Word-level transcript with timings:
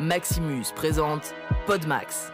Maximus 0.00 0.72
présente 0.74 1.34
Podmax. 1.66 2.32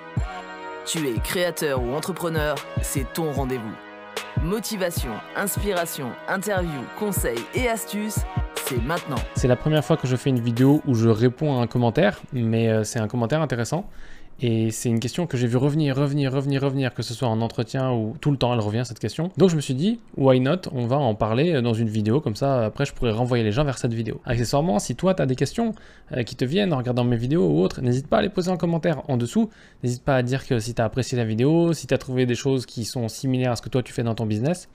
Tu 0.85 1.09
es 1.09 1.19
créateur 1.19 1.83
ou 1.83 1.95
entrepreneur, 1.95 2.55
c'est 2.81 3.13
ton 3.13 3.33
rendez-vous. 3.33 3.75
Motivation, 4.41 5.11
inspiration, 5.35 6.13
interview, 6.29 6.81
conseils 6.97 7.45
et 7.57 7.69
astuces, 7.69 8.21
c'est 8.55 8.81
maintenant. 8.81 9.17
C'est 9.35 9.49
la 9.49 9.57
première 9.57 9.85
fois 9.85 9.97
que 9.97 10.07
je 10.07 10.15
fais 10.15 10.31
une 10.31 10.39
vidéo 10.39 10.81
où 10.87 10.95
je 10.95 11.09
réponds 11.09 11.59
à 11.59 11.63
un 11.63 11.67
commentaire, 11.67 12.21
mais 12.33 12.69
euh, 12.69 12.85
c'est 12.85 13.01
un 13.01 13.09
commentaire 13.09 13.43
intéressant. 13.43 13.91
Et 14.41 14.71
c'est 14.71 14.91
une 14.91 15.01
question 15.01 15.27
que 15.27 15.39
j'ai 15.39 15.47
vu 15.47 15.57
revenir, 15.57 15.97
revenir, 15.97 16.31
revenir, 16.31 16.63
revenir, 16.63 16.93
que 16.93 17.03
ce 17.03 17.15
soit 17.15 17.29
en 17.29 17.41
entretien 17.41 17.93
ou 17.93 18.17
tout 18.21 18.31
le 18.31 18.37
temps, 18.37 18.53
elle 18.53 18.61
revient 18.61 18.83
cette 18.85 18.99
question. 18.99 19.31
Donc 19.39 19.49
je 19.49 19.57
me 19.57 19.63
suis 19.63 19.75
dit, 19.75 19.99
why 20.17 20.41
not 20.41 20.69
On 20.73 20.87
va 20.87 20.97
en 20.97 21.15
parler 21.15 21.63
dans 21.63 21.73
une 21.73 21.89
vidéo, 21.89 22.21
comme 22.21 22.37
ça 22.37 22.67
après 22.67 22.85
je 22.85 22.93
pourrais 22.93 23.13
renvoyer 23.13 23.45
les 23.45 23.53
gens 23.53 23.65
vers 23.65 23.79
cette 23.79 23.95
vidéo. 23.95 24.21
Accessoirement, 24.27 24.79
si 24.79 24.95
toi 24.95 25.15
tu 25.15 25.23
as 25.23 25.27
des 25.27 25.37
questions 25.37 25.75
euh, 26.13 26.23
qui 26.23 26.37
te 26.37 26.45
viennent 26.45 26.75
en 26.75 26.79
regardant 26.79 27.05
mes 27.05 27.17
vidéos 27.17 27.49
ou 27.49 27.61
autres, 27.61 27.81
n'hésite 27.81 28.09
pas 28.09 28.19
à 28.19 28.23
les 28.23 28.29
poser 28.29 28.51
en 28.51 28.59
commentaire 28.59 29.03
en 29.09 29.17
dessous. 29.17 29.49
N'hésite 29.83 30.03
pas 30.03 30.17
à 30.17 30.23
dire 30.23 30.47
que 30.47 30.59
si 30.59 30.75
tu 30.75 30.83
as 30.83 30.85
apprécié 30.85 31.17
la 31.17 31.25
vidéo, 31.25 31.73
si 31.73 31.87
tu 31.87 31.95
as 31.95 31.99
trouvé 31.99 32.27
des 32.27 32.35
choses 32.35 32.67
qui 32.67 32.85
sont 32.85 33.09
similaires 33.09 33.53
à 33.53 33.57
ce 33.57 33.63
que 33.63 33.71
toi 33.71 33.83
tu 33.83 33.95
fais 33.95 34.03
dans 34.03 34.15
ton 34.15 34.27
business 34.27 34.69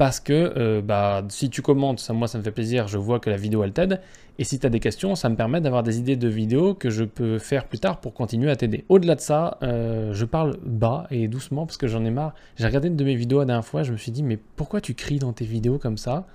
parce 0.00 0.18
que 0.18 0.54
euh, 0.56 0.80
bah, 0.80 1.22
si 1.28 1.50
tu 1.50 1.60
commentes, 1.60 2.00
ça, 2.00 2.14
moi 2.14 2.26
ça 2.26 2.38
me 2.38 2.42
fait 2.42 2.52
plaisir, 2.52 2.88
je 2.88 2.96
vois 2.96 3.20
que 3.20 3.28
la 3.28 3.36
vidéo 3.36 3.64
elle 3.64 3.74
t'aide. 3.74 4.00
Et 4.38 4.44
si 4.44 4.58
tu 4.58 4.64
as 4.66 4.70
des 4.70 4.80
questions, 4.80 5.14
ça 5.14 5.28
me 5.28 5.36
permet 5.36 5.60
d'avoir 5.60 5.82
des 5.82 5.98
idées 5.98 6.16
de 6.16 6.26
vidéos 6.26 6.72
que 6.72 6.88
je 6.88 7.04
peux 7.04 7.38
faire 7.38 7.66
plus 7.66 7.80
tard 7.80 8.00
pour 8.00 8.14
continuer 8.14 8.50
à 8.50 8.56
t'aider. 8.56 8.86
Au-delà 8.88 9.14
de 9.14 9.20
ça, 9.20 9.58
euh, 9.62 10.14
je 10.14 10.24
parle 10.24 10.56
bas 10.64 11.06
et 11.10 11.28
doucement 11.28 11.66
parce 11.66 11.76
que 11.76 11.86
j'en 11.86 12.02
ai 12.06 12.10
marre. 12.10 12.34
J'ai 12.56 12.64
regardé 12.64 12.88
une 12.88 12.96
de 12.96 13.04
mes 13.04 13.14
vidéos 13.14 13.40
la 13.40 13.44
dernière 13.44 13.66
fois, 13.66 13.82
je 13.82 13.92
me 13.92 13.98
suis 13.98 14.10
dit, 14.10 14.22
mais 14.22 14.38
pourquoi 14.56 14.80
tu 14.80 14.94
cries 14.94 15.18
dans 15.18 15.34
tes 15.34 15.44
vidéos 15.44 15.76
comme 15.76 15.98
ça? 15.98 16.26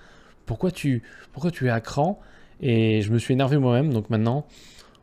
Pourquoi 0.46 0.70
tu, 0.70 1.02
pourquoi 1.34 1.50
tu 1.50 1.66
es 1.66 1.72
à 1.72 1.82
cran? 1.82 2.20
Et 2.62 3.02
je 3.02 3.12
me 3.12 3.18
suis 3.18 3.34
énervé 3.34 3.58
moi-même, 3.58 3.92
donc 3.92 4.12
maintenant, 4.12 4.46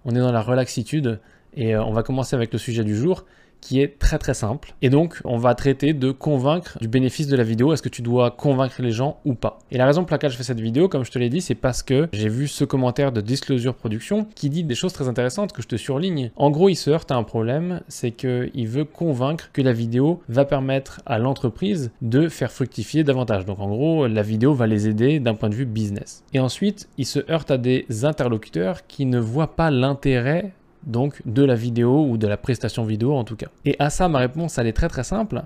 on 0.05 0.15
est 0.15 0.21
dans 0.21 0.31
la 0.31 0.41
relaxitude 0.41 1.19
et 1.57 1.75
euh, 1.75 1.83
on 1.83 1.91
va 1.91 2.05
commencer 2.05 2.37
avec 2.37 2.53
le 2.53 2.61
sujet 2.61 2.85
du 2.85 2.95
jour 2.95 3.25
qui 3.63 3.81
est 3.81 3.99
très 3.99 4.19
très 4.19 4.35
simple. 4.35 4.75
Et 4.83 4.91
donc, 4.91 5.21
on 5.25 5.39
va 5.39 5.55
traiter 5.55 5.95
de 5.95 6.11
convaincre 6.11 6.77
du 6.81 6.89
bénéfice 6.89 7.29
de 7.29 7.37
la 7.37 7.45
vidéo. 7.45 7.73
Est-ce 7.73 7.81
que 7.81 7.89
tu 7.89 8.03
dois 8.03 8.31
convaincre 8.31 8.83
les 8.83 8.91
gens 8.91 9.21
ou 9.25 9.33
pas? 9.33 9.61
Et 9.71 9.79
la 9.79 9.87
raison 9.87 10.05
pour 10.05 10.13
laquelle 10.13 10.31
je 10.31 10.37
fais 10.37 10.43
cette 10.43 10.61
vidéo, 10.61 10.89
comme 10.89 11.05
je 11.05 11.11
te 11.11 11.19
l'ai 11.19 11.31
dit, 11.31 11.41
c'est 11.41 11.55
parce 11.55 11.83
que 11.83 12.09
j'ai 12.13 12.29
vu 12.29 12.49
ce 12.49 12.65
commentaire 12.65 13.13
de 13.13 13.23
Disclosure 13.23 13.75
Production 13.75 14.27
qui 14.35 14.51
dit 14.51 14.65
des 14.65 14.75
choses 14.75 14.93
très 14.93 15.09
intéressantes 15.09 15.53
que 15.53 15.63
je 15.63 15.69
te 15.69 15.77
surligne. 15.77 16.31
En 16.37 16.51
gros, 16.51 16.69
il 16.69 16.77
se 16.77 16.91
heurte 16.91 17.11
à 17.11 17.15
un 17.15 17.23
problème, 17.23 17.81
c'est 17.89 18.11
qu'il 18.11 18.69
veut 18.69 18.85
convaincre 18.85 19.51
que 19.53 19.63
la 19.63 19.73
vidéo 19.73 20.21
va 20.29 20.45
permettre 20.45 21.01
à 21.07 21.19
l'entreprise 21.19 21.93
de 22.03 22.29
faire 22.29 22.51
fructifier 22.51 23.05
davantage. 23.05 23.47
Donc 23.47 23.61
en 23.61 23.69
gros, 23.69 24.07
la 24.09 24.23
vidéo 24.23 24.55
va 24.55 24.67
les 24.67 24.89
aider 24.89 25.21
d'un 25.21 25.35
point 25.35 25.49
de 25.49 25.55
vue 25.55 25.67
business. 25.67 26.25
Et 26.35 26.41
ensuite, 26.41 26.89
il 26.99 27.07
se 27.07 27.21
heurte 27.31 27.51
à 27.51 27.59
des 27.59 27.87
interlocuteurs 28.05 28.87
qui 28.87 29.07
ne 29.07 29.21
voient 29.21 29.55
pas 29.55 29.71
l'intérêt 29.71 30.53
donc 30.85 31.23
de 31.27 31.43
la 31.45 31.55
vidéo 31.55 32.07
ou 32.09 32.17
de 32.17 32.27
la 32.27 32.37
prestation 32.37 32.85
vidéo 32.85 33.15
en 33.15 33.25
tout 33.25 33.37
cas. 33.37 33.49
Et 33.65 33.77
à 33.79 33.91
ça, 33.91 34.09
ma 34.09 34.19
réponse, 34.19 34.59
elle 34.59 34.67
est 34.67 34.73
très 34.73 34.89
très 34.89 35.05
simple. 35.05 35.43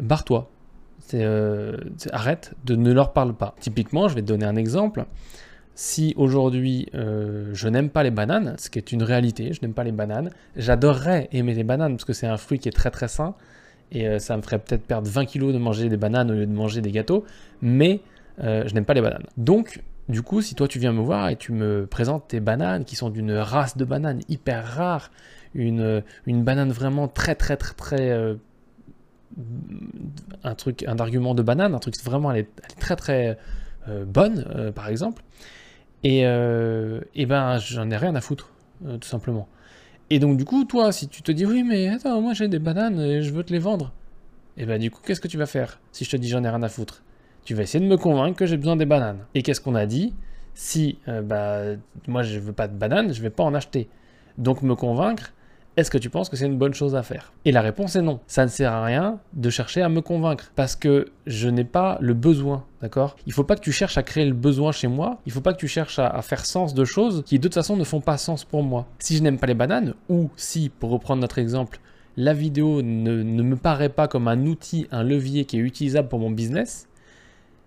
Barre-toi. 0.00 0.50
Euh, 1.14 1.76
arrête 2.12 2.54
de 2.64 2.76
ne 2.76 2.92
leur 2.92 3.12
parle 3.12 3.34
pas. 3.34 3.54
Typiquement, 3.58 4.08
je 4.08 4.14
vais 4.14 4.22
te 4.22 4.26
donner 4.26 4.46
un 4.46 4.56
exemple. 4.56 5.06
Si 5.74 6.14
aujourd'hui 6.16 6.88
euh, 6.94 7.50
je 7.52 7.68
n'aime 7.68 7.88
pas 7.88 8.02
les 8.02 8.10
bananes, 8.10 8.54
ce 8.58 8.70
qui 8.70 8.78
est 8.78 8.92
une 8.92 9.02
réalité, 9.02 9.52
je 9.52 9.60
n'aime 9.62 9.72
pas 9.72 9.84
les 9.84 9.92
bananes, 9.92 10.30
j'adorerais 10.56 11.28
aimer 11.32 11.54
les 11.54 11.64
bananes 11.64 11.94
parce 11.94 12.04
que 12.04 12.12
c'est 12.12 12.26
un 12.26 12.36
fruit 12.36 12.58
qui 12.58 12.68
est 12.68 12.72
très 12.72 12.90
très 12.90 13.08
sain 13.08 13.34
et 13.92 14.06
euh, 14.06 14.18
ça 14.18 14.36
me 14.36 14.42
ferait 14.42 14.58
peut-être 14.58 14.82
perdre 14.82 15.08
20 15.08 15.24
kilos 15.24 15.52
de 15.54 15.58
manger 15.58 15.88
des 15.88 15.96
bananes 15.96 16.30
au 16.30 16.34
lieu 16.34 16.46
de 16.46 16.52
manger 16.52 16.80
des 16.80 16.92
gâteaux, 16.92 17.24
mais 17.62 18.00
je 18.42 18.72
n'aime 18.72 18.86
pas 18.86 18.94
les 18.94 19.02
bananes. 19.02 19.26
Donc 19.36 19.82
du 20.10 20.22
coup, 20.22 20.42
si 20.42 20.54
toi 20.54 20.68
tu 20.68 20.78
viens 20.78 20.92
me 20.92 21.00
voir 21.00 21.28
et 21.28 21.36
tu 21.36 21.52
me 21.52 21.86
présentes 21.86 22.28
tes 22.28 22.40
bananes 22.40 22.84
qui 22.84 22.96
sont 22.96 23.10
d'une 23.10 23.32
race 23.32 23.76
de 23.76 23.84
bananes 23.84 24.20
hyper 24.28 24.66
rare, 24.66 25.10
une, 25.54 26.02
banane 26.26 26.70
vraiment 26.70 27.08
très 27.08 27.34
très 27.34 27.56
très 27.56 27.74
très 27.74 28.10
euh, 28.10 28.34
un 30.44 30.54
truc, 30.54 30.84
un 30.86 30.98
argument 30.98 31.34
de 31.34 31.42
banane, 31.42 31.74
un 31.74 31.78
truc 31.78 31.96
vraiment 32.02 32.32
très 32.78 32.96
très 32.96 33.38
euh, 33.88 34.04
bonne 34.04 34.46
euh, 34.54 34.72
par 34.72 34.88
exemple, 34.88 35.22
et, 36.04 36.20
et 36.20 37.26
ben 37.26 37.58
j'en 37.58 37.90
ai 37.90 37.96
rien 37.96 38.14
à 38.14 38.20
foutre 38.20 38.50
tout 39.00 39.08
simplement. 39.08 39.48
Et 40.08 40.18
donc 40.18 40.36
du 40.36 40.44
coup 40.44 40.64
toi 40.64 40.92
si 40.92 41.08
tu 41.08 41.22
te 41.22 41.30
dis 41.32 41.44
oui 41.44 41.62
mais 41.62 41.88
attends 41.88 42.20
moi 42.20 42.32
j'ai 42.32 42.48
des 42.48 42.58
bananes 42.58 43.00
et 43.00 43.22
je 43.22 43.32
veux 43.32 43.44
te 43.44 43.52
les 43.52 43.58
vendre, 43.58 43.92
et 44.56 44.66
ben 44.66 44.80
du 44.80 44.90
coup 44.90 45.00
qu'est-ce 45.04 45.20
que 45.20 45.28
tu 45.28 45.38
vas 45.38 45.46
faire 45.46 45.78
si 45.92 46.04
je 46.04 46.10
te 46.10 46.16
dis 46.16 46.28
j'en 46.28 46.42
ai 46.44 46.48
rien 46.48 46.62
à 46.62 46.68
foutre? 46.68 47.02
Tu 47.50 47.56
vas 47.56 47.64
essayer 47.64 47.84
de 47.84 47.90
me 47.90 47.96
convaincre 47.96 48.38
que 48.38 48.46
j'ai 48.46 48.56
besoin 48.56 48.76
des 48.76 48.86
bananes. 48.86 49.26
Et 49.34 49.42
qu'est-ce 49.42 49.60
qu'on 49.60 49.74
a 49.74 49.84
dit? 49.84 50.14
Si 50.54 50.98
euh, 51.08 51.20
bah, 51.20 51.62
moi 52.06 52.22
je 52.22 52.38
veux 52.38 52.52
pas 52.52 52.68
de 52.68 52.76
bananes, 52.76 53.12
je 53.12 53.20
vais 53.20 53.28
pas 53.28 53.42
en 53.42 53.54
acheter. 53.54 53.88
Donc 54.38 54.62
me 54.62 54.76
convaincre, 54.76 55.32
est-ce 55.76 55.90
que 55.90 55.98
tu 55.98 56.10
penses 56.10 56.28
que 56.28 56.36
c'est 56.36 56.46
une 56.46 56.58
bonne 56.58 56.74
chose 56.74 56.94
à 56.94 57.02
faire? 57.02 57.32
Et 57.44 57.50
la 57.50 57.60
réponse 57.60 57.96
est 57.96 58.02
non. 58.02 58.20
Ça 58.28 58.44
ne 58.44 58.50
sert 58.50 58.72
à 58.72 58.84
rien 58.84 59.18
de 59.32 59.50
chercher 59.50 59.82
à 59.82 59.88
me 59.88 60.00
convaincre 60.00 60.52
parce 60.54 60.76
que 60.76 61.06
je 61.26 61.48
n'ai 61.48 61.64
pas 61.64 61.98
le 62.00 62.14
besoin, 62.14 62.66
d'accord? 62.82 63.16
Il 63.26 63.32
faut 63.32 63.42
pas 63.42 63.56
que 63.56 63.62
tu 63.62 63.72
cherches 63.72 63.98
à 63.98 64.04
créer 64.04 64.26
le 64.26 64.32
besoin 64.32 64.70
chez 64.70 64.86
moi. 64.86 65.18
Il 65.26 65.32
faut 65.32 65.40
pas 65.40 65.52
que 65.52 65.58
tu 65.58 65.66
cherches 65.66 65.98
à, 65.98 66.22
faire 66.22 66.46
sens 66.46 66.72
de 66.72 66.84
choses 66.84 67.24
qui 67.26 67.38
de 67.38 67.42
toute 67.42 67.54
façon 67.54 67.76
ne 67.76 67.82
font 67.82 68.00
pas 68.00 68.16
sens 68.16 68.44
pour 68.44 68.62
moi. 68.62 68.86
Si 69.00 69.16
je 69.16 69.24
n'aime 69.24 69.38
pas 69.38 69.48
les 69.48 69.54
bananes 69.54 69.94
ou 70.08 70.30
si, 70.36 70.68
pour 70.68 70.90
reprendre 70.90 71.20
notre 71.20 71.40
exemple, 71.40 71.80
la 72.16 72.32
vidéo 72.32 72.80
ne, 72.80 73.24
ne 73.24 73.42
me 73.42 73.56
paraît 73.56 73.88
pas 73.88 74.06
comme 74.06 74.28
un 74.28 74.46
outil, 74.46 74.86
un 74.92 75.02
levier 75.02 75.46
qui 75.46 75.56
est 75.56 75.60
utilisable 75.60 76.06
pour 76.06 76.20
mon 76.20 76.30
business, 76.30 76.86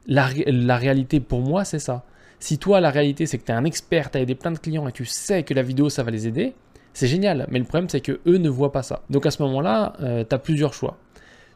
la, 0.07 0.77
réalité 0.77 1.19
pour 1.19 1.41
moi, 1.41 1.63
c'est 1.65 1.79
ça. 1.79 2.03
Si 2.39 2.57
toi, 2.57 2.81
la 2.81 2.89
réalité, 2.89 3.25
c'est 3.25 3.37
que 3.37 3.45
tu 3.45 3.51
es 3.51 3.55
un 3.55 3.63
expert, 3.63 4.11
tu 4.11 4.17
as 4.17 4.21
aidé 4.21 4.35
plein 4.35 4.51
de 4.51 4.59
clients 4.59 4.87
et 4.87 4.91
tu 4.91 5.05
sais 5.05 5.43
que 5.43 5.53
la 5.53 5.61
vidéo, 5.61 5.89
ça 5.89 6.03
va 6.03 6.11
les 6.11 6.27
aider, 6.27 6.53
c'est 6.93 7.07
génial. 7.07 7.47
Mais 7.49 7.59
le 7.59 7.65
problème, 7.65 7.89
c'est 7.89 8.01
que 8.01 8.19
eux 8.27 8.37
ne 8.37 8.49
voient 8.49 8.71
pas 8.71 8.83
ça. 8.83 9.01
Donc 9.09 9.25
à 9.25 9.31
ce 9.31 9.41
moment-là, 9.43 9.93
euh, 10.01 10.23
tu 10.27 10.35
as 10.35 10.39
plusieurs 10.39 10.73
choix. 10.73 10.97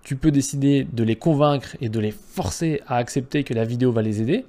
Tu 0.03 0.15
peux 0.15 0.31
décider 0.31 0.87
de 0.91 1.03
les 1.03 1.17
convaincre 1.17 1.75
et 1.81 1.89
de 1.89 1.99
les 1.99 2.11
forcer 2.11 2.81
à 2.87 2.95
accepter 2.95 3.43
que 3.43 3.53
la 3.53 3.65
vidéo 3.65 3.91
va 3.91 4.01
les 4.01 4.21
aider, 4.21 4.45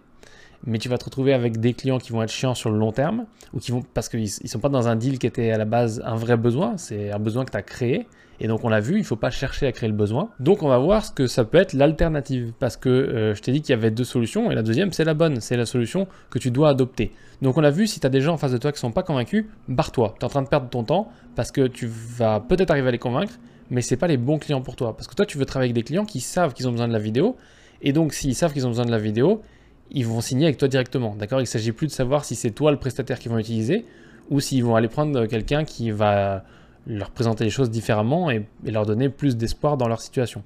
mais 0.67 0.79
tu 0.79 0.89
vas 0.89 0.99
te 0.99 1.05
retrouver 1.05 1.33
avec 1.33 1.61
des 1.61 1.73
clients 1.75 1.99
qui 1.99 2.13
vont 2.13 2.23
être 2.23 2.31
chiants 2.31 2.55
sur 2.55 2.71
le 2.71 2.79
long 2.79 2.93
terme, 2.93 3.27
ou 3.53 3.59
qui 3.59 3.71
vont 3.71 3.83
parce 3.95 4.09
qu'ils 4.09 4.23
ne 4.23 4.49
sont 4.49 4.59
pas 4.59 4.69
dans 4.69 4.89
un 4.89 4.97
deal 4.97 5.19
qui 5.19 5.27
était 5.27 5.51
à 5.51 5.59
la 5.59 5.65
base 5.65 6.03
un 6.05 6.17
vrai 6.17 6.37
besoin, 6.37 6.77
c'est 6.77 7.11
un 7.11 7.19
besoin 7.19 7.45
que 7.45 7.51
tu 7.51 7.57
as 7.57 7.63
créé, 7.63 8.07
et 8.41 8.47
donc 8.47 8.65
on 8.65 8.69
l'a 8.69 8.81
vu, 8.81 8.95
il 8.95 9.01
ne 9.01 9.05
faut 9.05 9.17
pas 9.17 9.31
chercher 9.31 9.67
à 9.67 9.73
créer 9.73 9.89
le 9.89 9.95
besoin. 9.95 10.31
Donc 10.39 10.63
on 10.63 10.69
va 10.69 10.79
voir 10.79 11.05
ce 11.05 11.11
que 11.11 11.27
ça 11.27 11.45
peut 11.45 11.59
être 11.59 11.73
l'alternative, 11.73 12.53
parce 12.59 12.77
que 12.77 12.89
euh, 12.89 13.35
je 13.35 13.43
t'ai 13.43 13.53
dit 13.53 13.63
qu'il 13.63 13.71
y 13.71 13.79
avait 13.79 13.91
deux 13.91 14.05
solutions, 14.05 14.51
et 14.51 14.55
la 14.55 14.63
deuxième 14.63 14.93
c'est 14.93 15.05
la 15.05 15.15
bonne, 15.15 15.41
c'est 15.41 15.57
la 15.57 15.67
solution 15.67 16.07
que 16.31 16.39
tu 16.39 16.51
dois 16.51 16.71
adopter. 16.71 17.13
Donc 17.43 17.57
on 17.57 17.65
a 17.65 17.71
vu, 17.71 17.87
si 17.87 18.01
tu 18.01 18.07
as 18.07 18.11
des 18.11 18.21
gens 18.21 18.35
en 18.35 18.39
face 18.39 18.53
de 18.53 18.59
toi 18.59 18.73
qui 18.73 18.77
ne 18.77 18.81
sont 18.81 18.93
pas 18.93 19.03
convaincus, 19.03 19.47
barre-toi, 19.69 20.15
tu 20.19 20.23
es 20.23 20.25
en 20.25 20.29
train 20.29 20.43
de 20.43 20.49
perdre 20.49 20.69
ton 20.69 20.85
temps, 20.85 21.11
parce 21.35 21.51
que 21.51 21.67
tu 21.67 21.89
vas 21.89 22.41
peut-être 22.41 22.71
arriver 22.71 22.89
à 22.89 22.93
les 22.93 22.99
convaincre, 22.99 23.35
mais 23.71 23.83
ce 23.83 23.95
n'est 23.95 23.99
pas 23.99 24.09
les 24.09 24.17
bons 24.17 24.39
clients 24.39 24.61
pour 24.61 24.77
toi, 24.77 24.97
parce 24.97 25.09
que 25.09 25.15
toi 25.15 25.27
tu 25.27 25.39
veux 25.39 25.47
travailler 25.47 25.71
avec 25.71 25.83
des 25.83 25.87
clients 25.87 26.05
qui 26.05 26.21
savent 26.21 26.53
qu'ils 26.53 26.69
ont 26.69 26.73
besoin 26.73 26.89
de 26.89 26.93
la 26.93 26.99
vidéo, 26.99 27.37
et 27.81 27.93
donc 27.93 28.13
s'ils 28.13 28.35
savent 28.35 28.53
qu'ils 28.53 28.67
ont 28.67 28.71
besoin 28.71 28.87
de 28.87 28.91
la 28.91 28.99
vidéo, 28.99 29.43
ils 29.91 30.06
vont 30.06 30.21
signer 30.21 30.47
avec 30.47 30.59
toi 30.59 30.69
directement. 30.69 31.15
D'accord? 31.15 31.41
Il 31.41 31.44
ne 31.44 31.49
s'agit 31.49 31.72
plus 31.72 31.87
de 31.87 31.93
savoir 31.93 32.25
si 32.25 32.34
c'est 32.34 32.50
toi 32.50 32.71
le 32.71 32.78
prestataire 32.78 33.19
qu'ils 33.19 33.31
vont 33.31 33.38
utiliser 33.38 33.84
ou 34.31 34.41
s'ils 34.41 34.65
vont 34.65 34.76
aller 34.76 34.88
prendre 34.88 35.26
quelqu'un 35.26 35.65
qui 35.65 35.91
va 35.91 36.44
leur 36.87 37.10
présenter 37.10 37.44
les 37.44 37.50
choses 37.50 37.71
différemment 37.71 38.31
et, 38.31 38.47
leur 38.65 38.87
donner 38.87 39.09
plus 39.09 39.37
d'espoir 39.37 39.76
dans 39.76 39.88
leur 39.88 40.00
situation. 40.00 40.43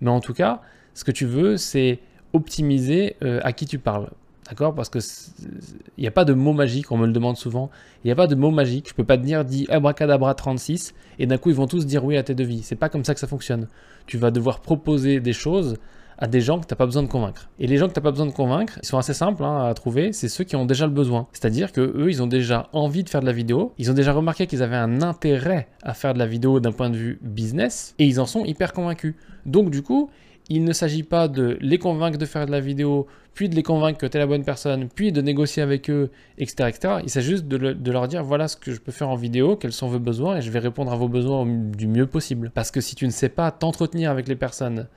Mais 0.00 0.10
en 0.10 0.20
tout 0.20 0.34
cas, 0.34 0.60
ce 0.94 1.04
que 1.04 1.10
tu 1.10 1.26
veux, 1.26 1.56
c'est 1.56 1.98
optimiser 2.32 3.16
euh, 3.22 3.40
à 3.42 3.52
qui 3.52 3.66
tu 3.66 3.78
parles. 3.78 4.08
D'accord? 4.48 4.74
Parce 4.74 4.88
qu'il 4.88 5.02
n'y 5.98 6.08
a 6.08 6.10
pas 6.10 6.24
de 6.24 6.32
mot 6.32 6.52
magique, 6.52 6.90
on 6.90 6.96
me 6.96 7.06
le 7.06 7.12
demande 7.12 7.36
souvent. 7.36 7.70
Il 8.02 8.08
n'y 8.08 8.12
a 8.12 8.16
pas 8.16 8.26
de 8.26 8.34
mot 8.34 8.50
magique. 8.50 8.88
Je 8.88 8.94
peux 8.94 9.04
pas 9.04 9.16
te 9.16 9.22
dire 9.22 9.44
dis 9.44 9.66
abracadabra 9.68 10.34
36 10.34 10.94
et 11.20 11.26
d'un 11.26 11.38
coup 11.38 11.50
ils 11.50 11.54
vont 11.54 11.68
tous 11.68 11.86
dire 11.86 12.04
oui 12.04 12.16
à 12.16 12.24
tes 12.24 12.34
devis. 12.34 12.62
C'est 12.62 12.76
pas 12.76 12.88
comme 12.88 13.04
ça 13.04 13.14
que 13.14 13.20
ça 13.20 13.28
fonctionne. 13.28 13.68
Tu 14.06 14.18
vas 14.18 14.32
devoir 14.32 14.60
proposer 14.60 15.20
des 15.20 15.32
choses 15.32 15.76
à 16.20 16.26
des 16.26 16.40
gens 16.40 16.60
que 16.60 16.66
tu 16.66 16.72
n'as 16.72 16.76
pas 16.76 16.86
besoin 16.86 17.02
de 17.02 17.08
convaincre. 17.08 17.48
Et 17.58 17.66
les 17.66 17.78
gens 17.78 17.88
que 17.88 17.94
tu 17.94 17.98
n'as 17.98 18.04
pas 18.04 18.10
besoin 18.10 18.26
de 18.26 18.32
convaincre, 18.32 18.78
ils 18.82 18.86
sont 18.86 18.98
assez 18.98 19.14
simples 19.14 19.42
hein, 19.42 19.64
à 19.64 19.74
trouver, 19.74 20.12
c'est 20.12 20.28
ceux 20.28 20.44
qui 20.44 20.54
ont 20.54 20.66
déjà 20.66 20.86
le 20.86 20.92
besoin. 20.92 21.26
C'est-à-dire 21.32 21.72
que 21.72 21.80
eux, 21.80 22.10
ils 22.10 22.22
ont 22.22 22.26
déjà 22.26 22.68
envie 22.72 23.02
de 23.02 23.08
faire 23.08 23.22
de 23.22 23.26
la 23.26 23.32
vidéo, 23.32 23.72
ils 23.78 23.90
ont 23.90 23.94
déjà 23.94 24.12
remarqué 24.12 24.46
qu'ils 24.46 24.62
avaient 24.62 24.76
un 24.76 25.02
intérêt 25.02 25.68
à 25.82 25.94
faire 25.94 26.12
de 26.14 26.18
la 26.18 26.26
vidéo 26.26 26.60
d'un 26.60 26.72
point 26.72 26.90
de 26.90 26.96
vue 26.96 27.18
business, 27.22 27.94
et 27.98 28.06
ils 28.06 28.20
en 28.20 28.26
sont 28.26 28.44
hyper 28.44 28.72
convaincus. 28.72 29.14
Donc 29.46 29.70
du 29.70 29.82
coup, 29.82 30.10
il 30.50 30.64
ne 30.64 30.72
s'agit 30.72 31.04
pas 31.04 31.28
de 31.28 31.56
les 31.60 31.78
convaincre 31.78 32.18
de 32.18 32.26
faire 32.26 32.44
de 32.44 32.50
la 32.50 32.60
vidéo, 32.60 33.06
puis 33.34 33.48
de 33.48 33.54
les 33.54 33.62
convaincre 33.62 33.98
que 33.98 34.06
tu 34.06 34.16
es 34.16 34.20
la 34.20 34.26
bonne 34.26 34.44
personne, 34.44 34.88
puis 34.94 35.12
de 35.12 35.22
négocier 35.22 35.62
avec 35.62 35.88
eux, 35.88 36.10
etc. 36.38 36.68
etc. 36.68 36.94
Il 37.04 37.08
s'agit 37.08 37.30
juste 37.30 37.46
de, 37.46 37.90
leur 37.90 38.08
dire 38.08 38.24
voilà 38.24 38.48
ce 38.48 38.56
que 38.56 38.72
je 38.72 38.80
peux 38.80 38.92
faire 38.92 39.08
en 39.08 39.14
vidéo, 39.14 39.56
quels 39.56 39.72
sont 39.72 39.88
vos 39.88 40.00
besoins, 40.00 40.38
et 40.38 40.42
je 40.42 40.50
vais 40.50 40.58
répondre 40.58 40.92
à 40.92 40.96
vos 40.96 41.08
besoins 41.08 41.46
du 41.46 41.86
mieux 41.86 42.06
possible. 42.06 42.50
Parce 42.52 42.70
que 42.70 42.80
si 42.80 42.94
tu 42.94 43.06
ne 43.06 43.12
sais 43.12 43.28
pas 43.28 43.50
t'entretenir 43.52 44.10
avec 44.10 44.26
les 44.28 44.36
personnes, 44.36 44.88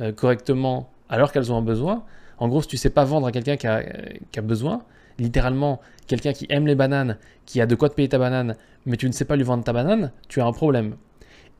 euh, 0.00 0.12
correctement 0.12 0.90
alors 1.08 1.32
qu'elles 1.32 1.52
ont 1.52 1.56
un 1.56 1.62
besoin. 1.62 2.04
En 2.38 2.48
gros, 2.48 2.62
si 2.62 2.68
tu 2.68 2.76
sais 2.76 2.90
pas 2.90 3.04
vendre 3.04 3.26
à 3.26 3.32
quelqu'un 3.32 3.56
qui 3.56 3.66
a, 3.66 4.42
besoin, 4.42 4.82
littéralement, 5.18 5.80
quelqu'un 6.06 6.32
qui 6.32 6.46
aime 6.48 6.66
les 6.66 6.74
bananes, 6.74 7.18
qui 7.46 7.60
a 7.60 7.66
de 7.66 7.74
quoi 7.74 7.88
te 7.88 7.94
payer 7.94 8.08
ta 8.08 8.18
banane, 8.18 8.56
mais 8.86 8.96
tu 8.96 9.06
ne 9.06 9.12
sais 9.12 9.24
pas 9.24 9.36
lui 9.36 9.44
vendre 9.44 9.62
ta 9.62 9.72
banane, 9.72 10.10
tu 10.28 10.40
as 10.40 10.46
un 10.46 10.52
problème. 10.52 10.96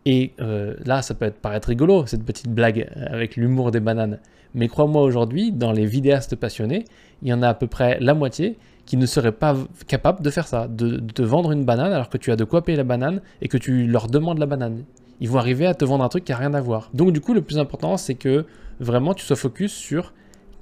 Et 0.07 0.33
euh, 0.41 0.75
là, 0.85 1.03
ça 1.03 1.15
peut 1.15 1.27
être, 1.27 1.39
paraître 1.39 1.69
rigolo, 1.69 2.07
cette 2.07 2.25
petite 2.25 2.49
blague 2.49 2.89
avec 2.97 3.37
l'humour 3.37 3.71
des 3.71 3.81
bananes. 3.81 4.19
Mais 4.55 4.69
crois-moi, 4.69 5.03
aujourd'hui, 5.03 5.53
dans 5.53 5.73
les 5.73 5.87
vidéastes 5.87 6.37
passionnés, 6.37 6.85
il 7.23 7.29
y 7.29 7.33
en 7.33 7.43
a 7.43 7.49
à 7.49 7.55
peu 7.55 7.67
près 7.67 7.99
la 8.01 8.15
moitié 8.15 8.59
qui 8.85 8.97
ne 8.97 9.07
seraient 9.07 9.33
pas 9.33 9.57
capables 9.87 10.23
de 10.23 10.31
faire 10.31 10.49
ça, 10.49 10.67
de, 10.67 10.97
de 10.97 11.13
te 11.13 11.23
vendre 11.23 11.53
une 11.53 11.65
banane 11.65 11.93
alors 11.93 12.09
que 12.09 12.19
tu 12.19 12.33
as 12.33 12.37
de 12.37 12.45
quoi 12.45 12.65
payer 12.65 12.77
la 12.77 12.85
banane 12.85 13.21
et 13.41 13.49
que 13.49 13.57
tu 13.57 13.87
leur 13.87 14.09
demandes 14.09 14.39
la 14.39 14.47
banane. 14.47 14.85
Ils 15.21 15.29
vont 15.29 15.39
arriver 15.39 15.67
à 15.67 15.75
te 15.75 15.85
vendre 15.85 16.05
un 16.05 16.09
truc 16.09 16.25
qui 16.25 16.33
n'a 16.33 16.39
rien 16.39 16.55
à 16.55 16.61
voir. 16.61 16.91
Donc 16.95 17.13
du 17.13 17.21
coup, 17.21 17.35
le 17.35 17.43
plus 17.43 17.59
important, 17.59 17.97
c'est 17.97 18.15
que 18.15 18.45
vraiment 18.81 19.15
tu 19.15 19.25
sois 19.25 19.37
focus 19.37 19.73
sur 19.73 20.13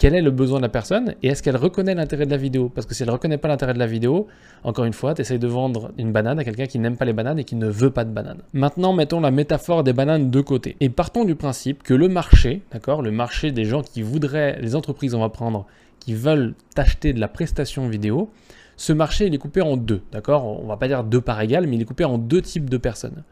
quel 0.00 0.14
est 0.14 0.22
le 0.22 0.30
besoin 0.30 0.58
de 0.58 0.62
la 0.62 0.70
personne 0.70 1.14
et 1.22 1.28
est-ce 1.28 1.42
qu'elle 1.42 1.58
reconnaît 1.58 1.94
l'intérêt 1.94 2.24
de 2.24 2.30
la 2.30 2.38
vidéo? 2.38 2.70
Parce 2.74 2.86
que 2.86 2.94
si 2.94 3.02
elle 3.02 3.08
ne 3.08 3.12
reconnaît 3.12 3.36
pas 3.36 3.48
l'intérêt 3.48 3.74
de 3.74 3.78
la 3.78 3.86
vidéo, 3.86 4.28
encore 4.64 4.86
une 4.86 4.94
fois, 4.94 5.14
tu 5.14 5.20
essayes 5.20 5.38
de 5.38 5.46
vendre 5.46 5.92
une 5.98 6.10
banane 6.10 6.38
à 6.38 6.44
quelqu'un 6.44 6.64
qui 6.64 6.78
n'aime 6.78 6.96
pas 6.96 7.04
les 7.04 7.12
bananes 7.12 7.38
et 7.38 7.44
qui 7.44 7.54
ne 7.54 7.68
veut 7.68 7.90
pas 7.90 8.04
de 8.04 8.10
banane. 8.10 8.38
Maintenant, 8.54 8.94
mettons 8.94 9.20
la 9.20 9.30
métaphore 9.30 9.84
des 9.84 9.92
bananes 9.92 10.30
de 10.30 10.40
côté. 10.40 10.78
Et 10.80 10.88
partons 10.88 11.26
du 11.26 11.34
principe 11.34 11.82
que 11.82 11.92
le 11.92 12.08
marché, 12.08 12.62
d'accord, 12.72 13.02
le 13.02 13.10
marché 13.10 13.52
des 13.52 13.66
gens 13.66 13.82
qui 13.82 14.00
voudraient, 14.00 14.58
les 14.62 14.74
entreprises, 14.74 15.14
on 15.14 15.20
va 15.20 15.28
prendre, 15.28 15.66
qui 15.98 16.14
veulent 16.14 16.54
t'acheter 16.74 17.12
de 17.12 17.20
la 17.20 17.28
prestation 17.28 17.86
vidéo, 17.86 18.30
ce 18.78 18.94
marché, 18.94 19.26
il 19.26 19.34
est 19.34 19.38
coupé 19.38 19.60
en 19.60 19.76
deux, 19.76 20.00
d'accord? 20.12 20.46
On 20.46 20.66
va 20.66 20.78
pas 20.78 20.88
dire 20.88 21.04
deux 21.04 21.20
par 21.20 21.38
égal, 21.42 21.66
mais 21.66 21.76
il 21.76 21.82
est 21.82 21.84
coupé 21.84 22.06
en 22.06 22.16
deux 22.16 22.40
types 22.40 22.70
de 22.70 22.78
personnes. 22.78 23.22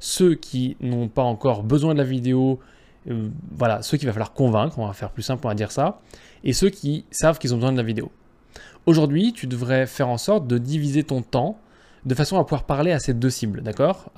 Ceux 0.00 0.34
qui 0.34 0.76
n'ont 0.80 1.08
pas 1.08 1.22
encore 1.22 1.62
besoin 1.62 1.94
de 1.94 1.98
la 1.98 2.04
vidéo, 2.04 2.60
euh, 3.10 3.28
voilà, 3.52 3.82
ceux 3.82 3.96
qu'il 3.96 4.06
va 4.06 4.12
falloir 4.12 4.32
convaincre, 4.32 4.78
on 4.78 4.86
va 4.86 4.92
faire 4.92 5.10
plus 5.10 5.22
simple, 5.22 5.46
on 5.46 5.48
va 5.48 5.54
dire 5.54 5.72
ça, 5.72 6.00
et 6.44 6.52
ceux 6.52 6.70
qui 6.70 7.04
savent 7.10 7.38
qu'ils 7.38 7.54
ont 7.54 7.56
besoin 7.56 7.72
de 7.72 7.78
la 7.78 7.82
vidéo. 7.82 8.10
Aujourd'hui, 8.86 9.32
tu 9.32 9.46
devrais 9.46 9.86
faire 9.86 10.08
en 10.08 10.18
sorte 10.18 10.46
de 10.46 10.58
diviser 10.58 11.02
ton 11.02 11.22
temps 11.22 11.58
de 12.04 12.14
façon 12.14 12.38
à 12.38 12.44
pouvoir 12.44 12.64
parler 12.64 12.92
à 12.92 12.98
ces 12.98 13.12
deux 13.12 13.30
cibles, 13.30 13.60
d'accord? 13.62 14.10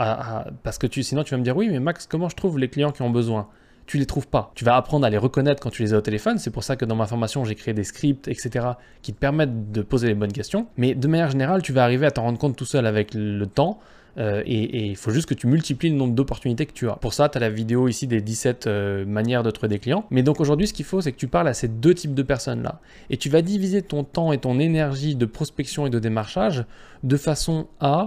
Parce 0.62 0.78
que 0.78 0.86
tu, 0.86 1.02
sinon 1.02 1.24
tu 1.24 1.32
vas 1.32 1.38
me 1.38 1.44
dire, 1.44 1.56
oui, 1.56 1.68
mais 1.70 1.80
Max, 1.80 2.06
comment 2.06 2.28
je 2.28 2.36
trouve 2.36 2.58
les 2.58 2.68
clients 2.68 2.92
qui 2.92 3.02
ont 3.02 3.10
besoin? 3.10 3.48
Tu 3.86 3.98
les 3.98 4.06
trouves 4.06 4.28
pas. 4.28 4.52
Tu 4.54 4.64
vas 4.64 4.76
apprendre 4.76 5.04
à 5.04 5.10
les 5.10 5.18
reconnaître 5.18 5.60
quand 5.60 5.70
tu 5.70 5.82
les 5.82 5.94
as 5.94 5.96
au 5.96 6.00
téléphone. 6.00 6.38
C'est 6.38 6.50
pour 6.52 6.62
ça 6.62 6.76
que 6.76 6.84
dans 6.84 6.94
ma 6.94 7.06
formation, 7.06 7.44
j'ai 7.44 7.56
créé 7.56 7.74
des 7.74 7.82
scripts, 7.82 8.28
etc., 8.28 8.66
qui 9.02 9.12
te 9.12 9.18
permettent 9.18 9.72
de 9.72 9.82
poser 9.82 10.06
les 10.06 10.14
bonnes 10.14 10.32
questions. 10.32 10.68
Mais 10.76 10.94
de 10.94 11.08
manière 11.08 11.30
générale, 11.30 11.62
tu 11.62 11.72
vas 11.72 11.82
arriver 11.82 12.06
à 12.06 12.12
t'en 12.12 12.22
rendre 12.22 12.38
compte 12.38 12.54
tout 12.54 12.66
seul 12.66 12.86
avec 12.86 13.14
le 13.14 13.44
temps 13.46 13.80
euh, 14.18 14.42
et 14.44 14.86
il 14.88 14.96
faut 14.96 15.10
juste 15.10 15.28
que 15.28 15.34
tu 15.34 15.46
multiplies 15.46 15.90
le 15.90 15.96
nombre 15.96 16.14
d'opportunités 16.14 16.66
que 16.66 16.72
tu 16.72 16.88
as. 16.88 16.94
Pour 16.94 17.14
ça, 17.14 17.28
tu 17.28 17.38
as 17.38 17.40
la 17.40 17.50
vidéo 17.50 17.88
ici 17.88 18.06
des 18.06 18.20
17 18.20 18.66
euh, 18.66 19.06
manières 19.06 19.42
de 19.42 19.50
trouver 19.50 19.68
des 19.68 19.78
clients. 19.78 20.04
Mais 20.10 20.22
donc 20.22 20.40
aujourd'hui, 20.40 20.66
ce 20.66 20.72
qu'il 20.72 20.84
faut, 20.84 21.00
c'est 21.00 21.12
que 21.12 21.16
tu 21.16 21.28
parles 21.28 21.48
à 21.48 21.54
ces 21.54 21.68
deux 21.68 21.94
types 21.94 22.14
de 22.14 22.22
personnes-là. 22.22 22.80
Et 23.08 23.16
tu 23.16 23.28
vas 23.28 23.42
diviser 23.42 23.82
ton 23.82 24.04
temps 24.04 24.32
et 24.32 24.38
ton 24.38 24.58
énergie 24.58 25.14
de 25.14 25.26
prospection 25.26 25.86
et 25.86 25.90
de 25.90 25.98
démarchage 25.98 26.64
de 27.02 27.16
façon 27.16 27.68
à 27.80 28.06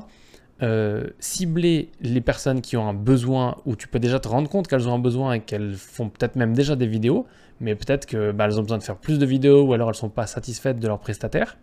euh, 0.61 1.07
cibler 1.19 1.89
les 1.99 2.21
personnes 2.21 2.61
qui 2.61 2.77
ont 2.77 2.87
un 2.87 2.93
besoin, 2.93 3.57
où 3.65 3.75
tu 3.75 3.87
peux 3.87 3.99
déjà 3.99 4.19
te 4.19 4.27
rendre 4.27 4.49
compte 4.49 4.67
qu'elles 4.67 4.87
ont 4.87 4.93
un 4.93 4.99
besoin 4.99 5.33
et 5.33 5.39
qu'elles 5.39 5.73
font 5.73 6.09
peut-être 6.09 6.35
même 6.35 6.53
déjà 6.53 6.75
des 6.75 6.87
vidéos, 6.87 7.25
mais 7.59 7.75
peut-être 7.75 8.05
qu'elles 8.05 8.33
bah, 8.33 8.45
ont 8.45 8.61
besoin 8.61 8.77
de 8.77 8.83
faire 8.83 8.97
plus 8.97 9.19
de 9.19 9.25
vidéos 9.25 9.63
ou 9.63 9.73
alors 9.73 9.89
elles 9.89 9.95
ne 9.95 9.97
sont 9.97 10.09
pas 10.09 10.27
satisfaites 10.27 10.79
de 10.79 10.87
leur 10.87 10.99
prestataire. 10.99 11.57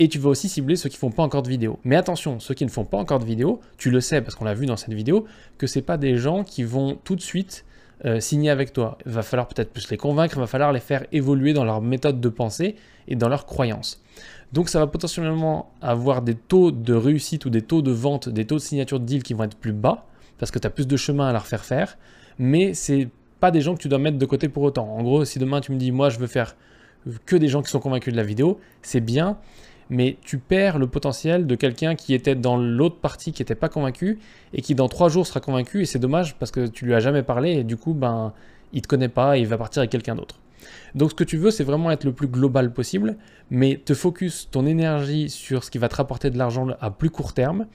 Et 0.00 0.08
tu 0.08 0.18
vas 0.18 0.30
aussi 0.30 0.48
cibler 0.48 0.76
ceux 0.76 0.88
qui 0.88 0.96
font 0.96 1.10
pas 1.10 1.22
encore 1.22 1.42
de 1.42 1.48
vidéo. 1.48 1.78
Mais 1.84 1.94
attention, 1.96 2.40
ceux 2.40 2.54
qui 2.54 2.64
ne 2.64 2.70
font 2.70 2.84
pas 2.84 2.98
encore 2.98 3.20
de 3.20 3.24
vidéo, 3.24 3.60
tu 3.76 3.90
le 3.90 4.00
sais 4.00 4.20
parce 4.20 4.34
qu'on 4.34 4.44
l'a 4.44 4.54
vu 4.54 4.66
dans 4.66 4.76
cette 4.76 4.92
vidéo, 4.92 5.24
que 5.56 5.66
c'est 5.66 5.82
pas 5.82 5.96
des 5.96 6.16
gens 6.16 6.42
qui 6.42 6.64
vont 6.64 6.98
tout 7.04 7.14
de 7.14 7.20
suite 7.20 7.64
euh, 8.04 8.18
signer 8.18 8.50
avec 8.50 8.72
toi. 8.72 8.98
Il 9.06 9.12
va 9.12 9.22
falloir 9.22 9.46
peut-être 9.46 9.72
plus 9.72 9.88
les 9.90 9.96
convaincre, 9.96 10.34
il 10.36 10.40
va 10.40 10.48
falloir 10.48 10.72
les 10.72 10.80
faire 10.80 11.06
évoluer 11.12 11.52
dans 11.52 11.64
leur 11.64 11.80
méthode 11.80 12.20
de 12.20 12.28
pensée 12.28 12.74
et 13.06 13.14
dans 13.14 13.28
leurs 13.28 13.46
croyances. 13.46 14.02
Donc 14.52 14.68
ça 14.68 14.80
va 14.80 14.86
potentiellement 14.88 15.72
avoir 15.80 16.22
des 16.22 16.34
taux 16.34 16.70
de 16.70 16.92
réussite 16.92 17.44
ou 17.44 17.50
des 17.50 17.62
taux 17.62 17.82
de 17.82 17.92
vente, 17.92 18.28
des 18.28 18.46
taux 18.46 18.56
de 18.56 18.60
signature 18.60 18.98
de 18.98 19.04
deal 19.04 19.22
qui 19.22 19.32
vont 19.32 19.44
être 19.44 19.56
plus 19.56 19.72
bas 19.72 20.06
parce 20.38 20.50
que 20.50 20.58
tu 20.58 20.66
as 20.66 20.70
plus 20.70 20.88
de 20.88 20.96
chemin 20.96 21.28
à 21.28 21.32
leur 21.32 21.46
faire 21.46 21.64
faire, 21.64 21.96
mais 22.38 22.74
c'est 22.74 23.08
pas 23.40 23.50
des 23.50 23.60
gens 23.60 23.74
que 23.74 23.80
tu 23.80 23.88
dois 23.88 23.98
mettre 23.98 24.18
de 24.18 24.26
côté 24.26 24.48
pour 24.48 24.64
autant. 24.64 24.88
En 24.88 25.02
gros, 25.02 25.24
si 25.24 25.38
demain 25.38 25.60
tu 25.60 25.72
me 25.72 25.76
dis 25.76 25.92
moi 25.92 26.08
je 26.10 26.18
veux 26.18 26.26
faire 26.26 26.56
que 27.26 27.36
des 27.36 27.48
gens 27.48 27.62
qui 27.62 27.70
sont 27.70 27.80
convaincus 27.80 28.12
de 28.12 28.16
la 28.16 28.24
vidéo, 28.24 28.58
c'est 28.82 29.00
bien, 29.00 29.38
mais 29.90 30.16
tu 30.22 30.38
perds 30.38 30.78
le 30.78 30.86
potentiel 30.86 31.46
de 31.46 31.54
quelqu'un 31.54 31.94
qui 31.94 32.14
était 32.14 32.34
dans 32.34 32.56
l'autre 32.56 32.96
partie 32.96 33.32
qui 33.32 33.42
n'était 33.42 33.54
pas 33.54 33.68
convaincu 33.68 34.18
et 34.52 34.62
qui 34.62 34.74
dans 34.74 34.88
trois 34.88 35.08
jours 35.08 35.26
sera 35.26 35.40
convaincu 35.40 35.82
et 35.82 35.86
c'est 35.86 35.98
dommage 35.98 36.36
parce 36.36 36.50
que 36.50 36.66
tu 36.66 36.84
lui 36.84 36.94
as 36.94 37.00
jamais 37.00 37.22
parlé 37.22 37.52
et 37.52 37.64
du 37.64 37.76
coup 37.76 37.94
ben 37.94 38.32
il 38.72 38.82
te 38.82 38.88
connaît 38.88 39.08
pas 39.08 39.36
et 39.36 39.40
il 39.40 39.46
va 39.46 39.58
partir 39.58 39.80
avec 39.80 39.90
quelqu'un 39.90 40.14
d'autre. 40.14 40.40
Donc 40.94 41.10
ce 41.10 41.14
que 41.14 41.24
tu 41.24 41.36
veux 41.36 41.50
c'est 41.50 41.64
vraiment 41.64 41.90
être 41.90 42.04
le 42.04 42.12
plus 42.12 42.28
global 42.28 42.72
possible 42.72 43.16
mais 43.50 43.80
te 43.84 43.94
focus 43.94 44.48
ton 44.50 44.66
énergie 44.66 45.28
sur 45.28 45.64
ce 45.64 45.70
qui 45.70 45.78
va 45.78 45.88
te 45.88 45.96
rapporter 45.96 46.30
de 46.30 46.38
l'argent 46.38 46.68
à 46.80 46.90
plus 46.90 47.10
court 47.10 47.34
terme 47.34 47.66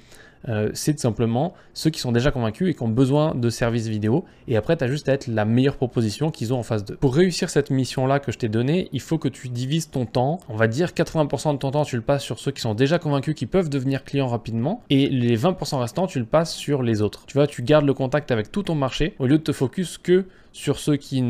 euh, 0.47 0.69
c'est 0.73 0.99
simplement 0.99 1.53
ceux 1.73 1.89
qui 1.89 1.99
sont 1.99 2.11
déjà 2.11 2.31
convaincus 2.31 2.69
et 2.69 2.73
qui 2.73 2.83
ont 2.83 2.89
besoin 2.89 3.35
de 3.35 3.49
services 3.49 3.87
vidéo. 3.87 4.25
Et 4.47 4.55
après, 4.55 4.77
tu 4.77 4.83
as 4.83 4.87
juste 4.87 5.09
à 5.09 5.13
être 5.13 5.27
la 5.27 5.45
meilleure 5.45 5.75
proposition 5.75 6.31
qu'ils 6.31 6.53
ont 6.53 6.59
en 6.59 6.63
face 6.63 6.85
d'eux. 6.85 6.95
Pour 6.95 7.15
réussir 7.15 7.49
cette 7.49 7.69
mission-là 7.69 8.19
que 8.19 8.31
je 8.31 8.37
t'ai 8.37 8.49
donnée, 8.49 8.89
il 8.93 9.01
faut 9.01 9.17
que 9.17 9.27
tu 9.27 9.49
divises 9.49 9.89
ton 9.89 10.05
temps. 10.05 10.39
On 10.49 10.55
va 10.55 10.67
dire 10.67 10.89
80% 10.89 11.53
de 11.53 11.57
ton 11.57 11.71
temps, 11.71 11.85
tu 11.85 11.95
le 11.95 12.01
passes 12.01 12.23
sur 12.23 12.39
ceux 12.39 12.51
qui 12.51 12.61
sont 12.61 12.73
déjà 12.73 12.99
convaincus, 12.99 13.35
qui 13.35 13.45
peuvent 13.45 13.69
devenir 13.69 14.03
clients 14.03 14.27
rapidement. 14.27 14.83
Et 14.89 15.07
les 15.07 15.37
20% 15.37 15.79
restants, 15.79 16.07
tu 16.07 16.19
le 16.19 16.25
passes 16.25 16.53
sur 16.53 16.83
les 16.83 17.01
autres. 17.01 17.25
Tu 17.25 17.33
vois, 17.33 17.47
tu 17.47 17.61
gardes 17.63 17.85
le 17.85 17.93
contact 17.93 18.31
avec 18.31 18.51
tout 18.51 18.63
ton 18.63 18.75
marché 18.75 19.15
au 19.19 19.27
lieu 19.27 19.37
de 19.37 19.43
te 19.43 19.51
focus 19.51 19.97
que 19.97 20.25
sur 20.51 20.79
ceux 20.79 20.95
qui 20.95 21.21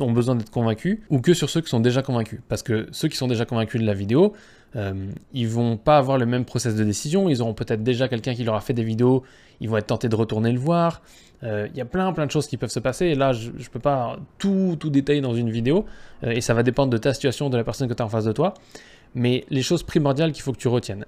ont 0.00 0.12
besoin 0.12 0.36
d'être 0.36 0.50
convaincus 0.50 0.98
ou 1.10 1.20
que 1.20 1.34
sur 1.34 1.50
ceux 1.50 1.60
qui 1.60 1.68
sont 1.68 1.80
déjà 1.80 2.02
convaincus. 2.02 2.40
Parce 2.48 2.62
que 2.62 2.86
ceux 2.92 3.08
qui 3.08 3.16
sont 3.16 3.28
déjà 3.28 3.44
convaincus 3.44 3.80
de 3.80 3.86
la 3.86 3.94
vidéo, 3.94 4.32
euh, 4.76 5.10
ils 5.32 5.48
vont 5.48 5.76
pas 5.76 5.98
avoir 5.98 6.18
le 6.18 6.26
même 6.26 6.44
process 6.44 6.74
de 6.76 6.84
décision. 6.84 7.28
Ils 7.28 7.42
auront 7.42 7.54
peut-être 7.54 7.82
déjà 7.82 8.08
quelqu'un 8.08 8.34
qui 8.34 8.44
leur 8.44 8.54
a 8.54 8.60
fait 8.60 8.72
des 8.72 8.84
vidéos. 8.84 9.24
Ils 9.60 9.68
vont 9.68 9.76
être 9.76 9.88
tentés 9.88 10.08
de 10.08 10.16
retourner 10.16 10.52
le 10.52 10.58
voir. 10.58 11.02
Euh, 11.42 11.68
il 11.72 11.76
y 11.76 11.80
a 11.80 11.84
plein 11.84 12.12
plein 12.12 12.26
de 12.26 12.30
choses 12.30 12.46
qui 12.46 12.56
peuvent 12.56 12.70
se 12.70 12.80
passer. 12.80 13.06
Et 13.06 13.14
là, 13.14 13.32
je, 13.32 13.50
ne 13.50 13.68
peux 13.72 13.80
pas 13.80 14.18
tout, 14.38 14.76
tout 14.78 14.90
détailler 14.90 15.20
dans 15.20 15.34
une 15.34 15.50
vidéo. 15.50 15.86
Euh, 16.24 16.30
et 16.30 16.40
ça 16.40 16.54
va 16.54 16.62
dépendre 16.62 16.90
de 16.90 16.98
ta 16.98 17.14
situation, 17.14 17.50
de 17.50 17.56
la 17.56 17.64
personne 17.64 17.88
que 17.88 17.94
tu 17.94 18.02
as 18.02 18.06
en 18.06 18.10
face 18.10 18.24
de 18.24 18.32
toi. 18.32 18.54
Mais 19.14 19.44
les 19.50 19.62
choses 19.62 19.82
primordiales 19.82 20.32
qu'il 20.32 20.42
faut 20.42 20.52
que 20.52 20.58
tu 20.58 20.68
retiennes, 20.68 21.04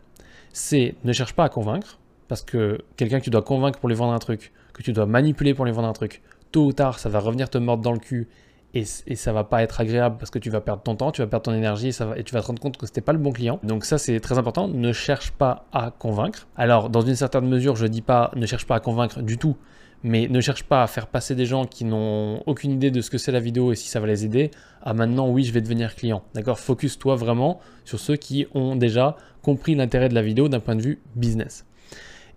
c'est 0.52 0.96
ne 1.04 1.12
cherche 1.12 1.34
pas 1.34 1.44
à 1.44 1.48
convaincre. 1.48 1.98
Parce 2.28 2.42
que 2.42 2.78
quelqu'un 2.96 3.18
que 3.18 3.24
tu 3.24 3.30
dois 3.30 3.42
convaincre 3.42 3.78
pour 3.78 3.88
lui 3.88 3.96
vendre 3.96 4.12
un 4.12 4.18
truc, 4.18 4.52
que 4.72 4.82
tu 4.82 4.92
dois 4.92 5.06
manipuler 5.06 5.54
pour 5.54 5.66
lui 5.66 5.72
vendre 5.72 5.88
un 5.88 5.92
truc, 5.92 6.22
tôt 6.50 6.64
ou 6.64 6.72
tard, 6.72 6.98
ça 6.98 7.08
va 7.08 7.20
revenir 7.20 7.50
te 7.50 7.58
mordre 7.58 7.82
dans 7.82 7.92
le 7.92 7.98
cul 7.98 8.28
et, 8.74 8.84
et, 9.06 9.16
ça 9.16 9.32
va 9.32 9.44
pas 9.44 9.62
être 9.62 9.80
agréable 9.80 10.16
parce 10.18 10.30
que 10.30 10.38
tu 10.38 10.50
vas 10.50 10.60
perdre 10.60 10.82
ton 10.82 10.96
temps, 10.96 11.12
tu 11.12 11.20
vas 11.20 11.26
perdre 11.26 11.44
ton 11.44 11.54
énergie 11.54 11.88
et, 11.88 12.20
et 12.20 12.24
tu 12.24 12.32
vas 12.34 12.40
te 12.40 12.46
rendre 12.46 12.60
compte 12.60 12.76
que 12.76 12.86
c'était 12.86 13.00
pas 13.00 13.12
le 13.12 13.18
bon 13.18 13.32
client. 13.32 13.60
Donc 13.62 13.84
ça 13.84 13.98
c'est 13.98 14.18
très 14.20 14.38
important, 14.38 14.68
ne 14.68 14.92
cherche 14.92 15.30
pas 15.32 15.66
à 15.72 15.90
convaincre. 15.90 16.46
Alors 16.56 16.90
dans 16.90 17.02
une 17.02 17.16
certaine 17.16 17.46
mesure, 17.46 17.76
je 17.76 17.86
dis 17.86 18.02
pas 18.02 18.30
ne 18.34 18.46
cherche 18.46 18.66
pas 18.66 18.76
à 18.76 18.80
convaincre 18.80 19.20
du 19.22 19.38
tout, 19.38 19.56
mais 20.02 20.28
ne 20.28 20.40
cherche 20.40 20.64
pas 20.64 20.82
à 20.82 20.86
faire 20.86 21.06
passer 21.06 21.34
des 21.34 21.46
gens 21.46 21.64
qui 21.66 21.84
n'ont 21.84 22.42
aucune 22.46 22.72
idée 22.72 22.90
de 22.90 23.00
ce 23.00 23.10
que 23.10 23.18
c'est 23.18 23.32
la 23.32 23.40
vidéo 23.40 23.72
et 23.72 23.76
si 23.76 23.88
ça 23.88 24.00
va 24.00 24.06
les 24.06 24.24
aider 24.24 24.50
à 24.82 24.94
maintenant 24.94 25.28
oui 25.28 25.44
je 25.44 25.52
vais 25.52 25.60
devenir 25.60 25.94
client. 25.94 26.22
D'accord? 26.34 26.58
Focus-toi 26.58 27.16
vraiment 27.16 27.60
sur 27.84 28.00
ceux 28.00 28.16
qui 28.16 28.46
ont 28.54 28.76
déjà 28.76 29.16
compris 29.42 29.74
l'intérêt 29.74 30.08
de 30.08 30.14
la 30.14 30.22
vidéo 30.22 30.48
d'un 30.48 30.60
point 30.60 30.76
de 30.76 30.82
vue 30.82 31.00
business. 31.14 31.64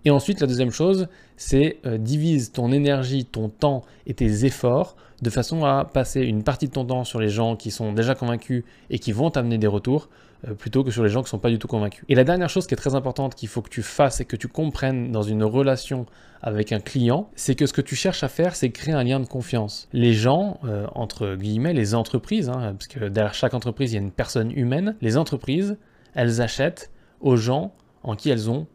Et 0.06 0.10
ensuite, 0.10 0.40
la 0.40 0.46
deuxième 0.46 0.70
chose, 0.70 1.08
c'est 1.36 1.78
euh, 1.84 1.98
divise 1.98 2.52
ton 2.52 2.70
énergie, 2.70 3.24
ton 3.24 3.48
temps 3.48 3.82
et 4.06 4.14
tes 4.14 4.44
efforts 4.44 4.94
de 5.20 5.30
façon 5.30 5.64
à 5.64 5.84
passer 5.84 6.20
une 6.20 6.44
partie 6.44 6.68
de 6.68 6.72
ton 6.72 6.84
temps 6.84 7.02
sur 7.02 7.18
les 7.18 7.28
gens 7.28 7.56
qui 7.56 7.72
sont 7.72 7.92
déjà 7.92 8.14
convaincus 8.14 8.62
et 8.88 9.00
qui 9.00 9.10
vont 9.10 9.32
t'amener 9.32 9.58
des 9.58 9.66
retours, 9.66 10.08
euh, 10.46 10.54
plutôt 10.54 10.84
que 10.84 10.92
sur 10.92 11.02
les 11.02 11.08
gens 11.08 11.22
qui 11.22 11.26
ne 11.26 11.30
sont 11.30 11.40
pas 11.40 11.50
du 11.50 11.58
tout 11.58 11.66
convaincus. 11.66 12.04
Et 12.08 12.14
la 12.14 12.22
dernière 12.22 12.48
chose 12.48 12.68
qui 12.68 12.74
est 12.74 12.76
très 12.76 12.94
importante 12.94 13.34
qu'il 13.34 13.48
faut 13.48 13.62
que 13.62 13.68
tu 13.68 13.82
fasses 13.82 14.20
et 14.20 14.24
que 14.24 14.36
tu 14.36 14.46
comprennes 14.46 15.10
dans 15.10 15.22
une 15.22 15.42
relation 15.42 16.06
avec 16.40 16.70
un 16.70 16.78
client, 16.78 17.28
c'est 17.34 17.56
que 17.56 17.66
ce 17.66 17.72
que 17.72 17.80
tu 17.80 17.96
cherches 17.96 18.22
à 18.22 18.28
faire, 18.28 18.54
c'est 18.54 18.70
créer 18.70 18.94
un 18.94 19.02
lien 19.02 19.18
de 19.18 19.26
confiance. 19.26 19.88
Les 19.92 20.12
gens, 20.12 20.60
euh, 20.64 20.86
entre 20.94 21.34
guillemets, 21.34 21.72
les 21.72 21.96
entreprises, 21.96 22.48
hein, 22.48 22.76
parce 22.78 22.86
que 22.86 23.08
derrière 23.08 23.34
chaque 23.34 23.54
entreprise, 23.54 23.90
il 23.90 23.96
y 23.96 23.98
a 23.98 24.02
une 24.02 24.12
personne 24.12 24.52
humaine, 24.52 24.94
les 25.00 25.16
entreprises, 25.16 25.76
elles 26.14 26.40
achètent 26.40 26.92
aux 27.20 27.36
gens 27.36 27.72
en 28.04 28.14
qui 28.14 28.30
elles 28.30 28.48
ont 28.48 28.68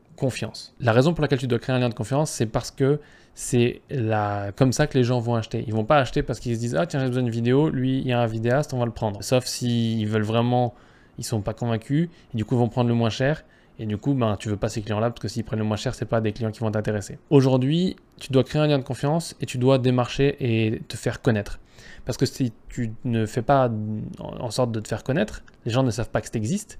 La 0.79 0.91
raison 0.91 1.13
pour 1.13 1.21
laquelle 1.21 1.39
tu 1.39 1.47
dois 1.47 1.59
créer 1.59 1.75
un 1.75 1.79
lien 1.79 1.89
de 1.89 1.93
confiance, 1.93 2.29
c'est 2.31 2.45
parce 2.45 2.71
que 2.71 2.99
c'est 3.33 3.81
la... 3.89 4.51
comme 4.55 4.73
ça 4.73 4.87
que 4.87 4.97
les 4.97 5.03
gens 5.03 5.19
vont 5.19 5.35
acheter. 5.35 5.63
Ils 5.67 5.73
vont 5.73 5.85
pas 5.85 5.97
acheter 5.97 6.21
parce 6.21 6.39
qu'ils 6.39 6.55
se 6.55 6.59
disent 6.59 6.75
ah 6.75 6.85
tiens 6.85 6.99
j'ai 6.99 7.07
besoin 7.07 7.23
d'une 7.23 7.31
vidéo, 7.31 7.69
lui 7.69 7.99
il 7.99 8.07
y 8.07 8.13
a 8.13 8.19
un 8.19 8.27
vidéaste, 8.27 8.73
on 8.73 8.79
va 8.79 8.85
le 8.85 8.91
prendre. 8.91 9.23
Sauf 9.23 9.45
s'ils 9.45 10.07
veulent 10.07 10.21
vraiment, 10.21 10.73
ils 11.17 11.23
sont 11.23 11.41
pas 11.41 11.53
convaincus, 11.53 12.09
et 12.33 12.37
du 12.37 12.45
coup 12.45 12.55
ils 12.55 12.59
vont 12.59 12.69
prendre 12.69 12.89
le 12.89 12.95
moins 12.95 13.09
cher. 13.09 13.43
Et 13.79 13.87
du 13.87 13.97
coup, 13.97 14.13
ben, 14.13 14.35
tu 14.37 14.47
veux 14.47 14.57
pas 14.57 14.69
ces 14.69 14.83
clients-là 14.83 15.09
parce 15.09 15.21
que 15.21 15.27
s'ils 15.27 15.43
prennent 15.43 15.57
le 15.57 15.65
moins 15.65 15.77
cher, 15.77 15.95
c'est 15.95 16.05
pas 16.05 16.21
des 16.21 16.33
clients 16.33 16.51
qui 16.51 16.59
vont 16.59 16.69
t'intéresser. 16.69 17.17
Aujourd'hui, 17.31 17.95
tu 18.19 18.31
dois 18.31 18.43
créer 18.43 18.61
un 18.61 18.67
lien 18.67 18.77
de 18.77 18.83
confiance 18.83 19.35
et 19.41 19.47
tu 19.47 19.57
dois 19.57 19.79
démarcher 19.79 20.35
et 20.39 20.83
te 20.87 20.95
faire 20.95 21.23
connaître. 21.23 21.59
Parce 22.05 22.15
que 22.15 22.27
si 22.27 22.53
tu 22.69 22.93
ne 23.05 23.25
fais 23.25 23.41
pas 23.41 23.71
en 24.19 24.51
sorte 24.51 24.71
de 24.71 24.79
te 24.79 24.87
faire 24.87 25.03
connaître, 25.03 25.41
les 25.65 25.71
gens 25.71 25.81
ne 25.81 25.89
savent 25.89 26.11
pas 26.11 26.21
que 26.21 26.29
tu 26.29 26.37
existes. 26.37 26.77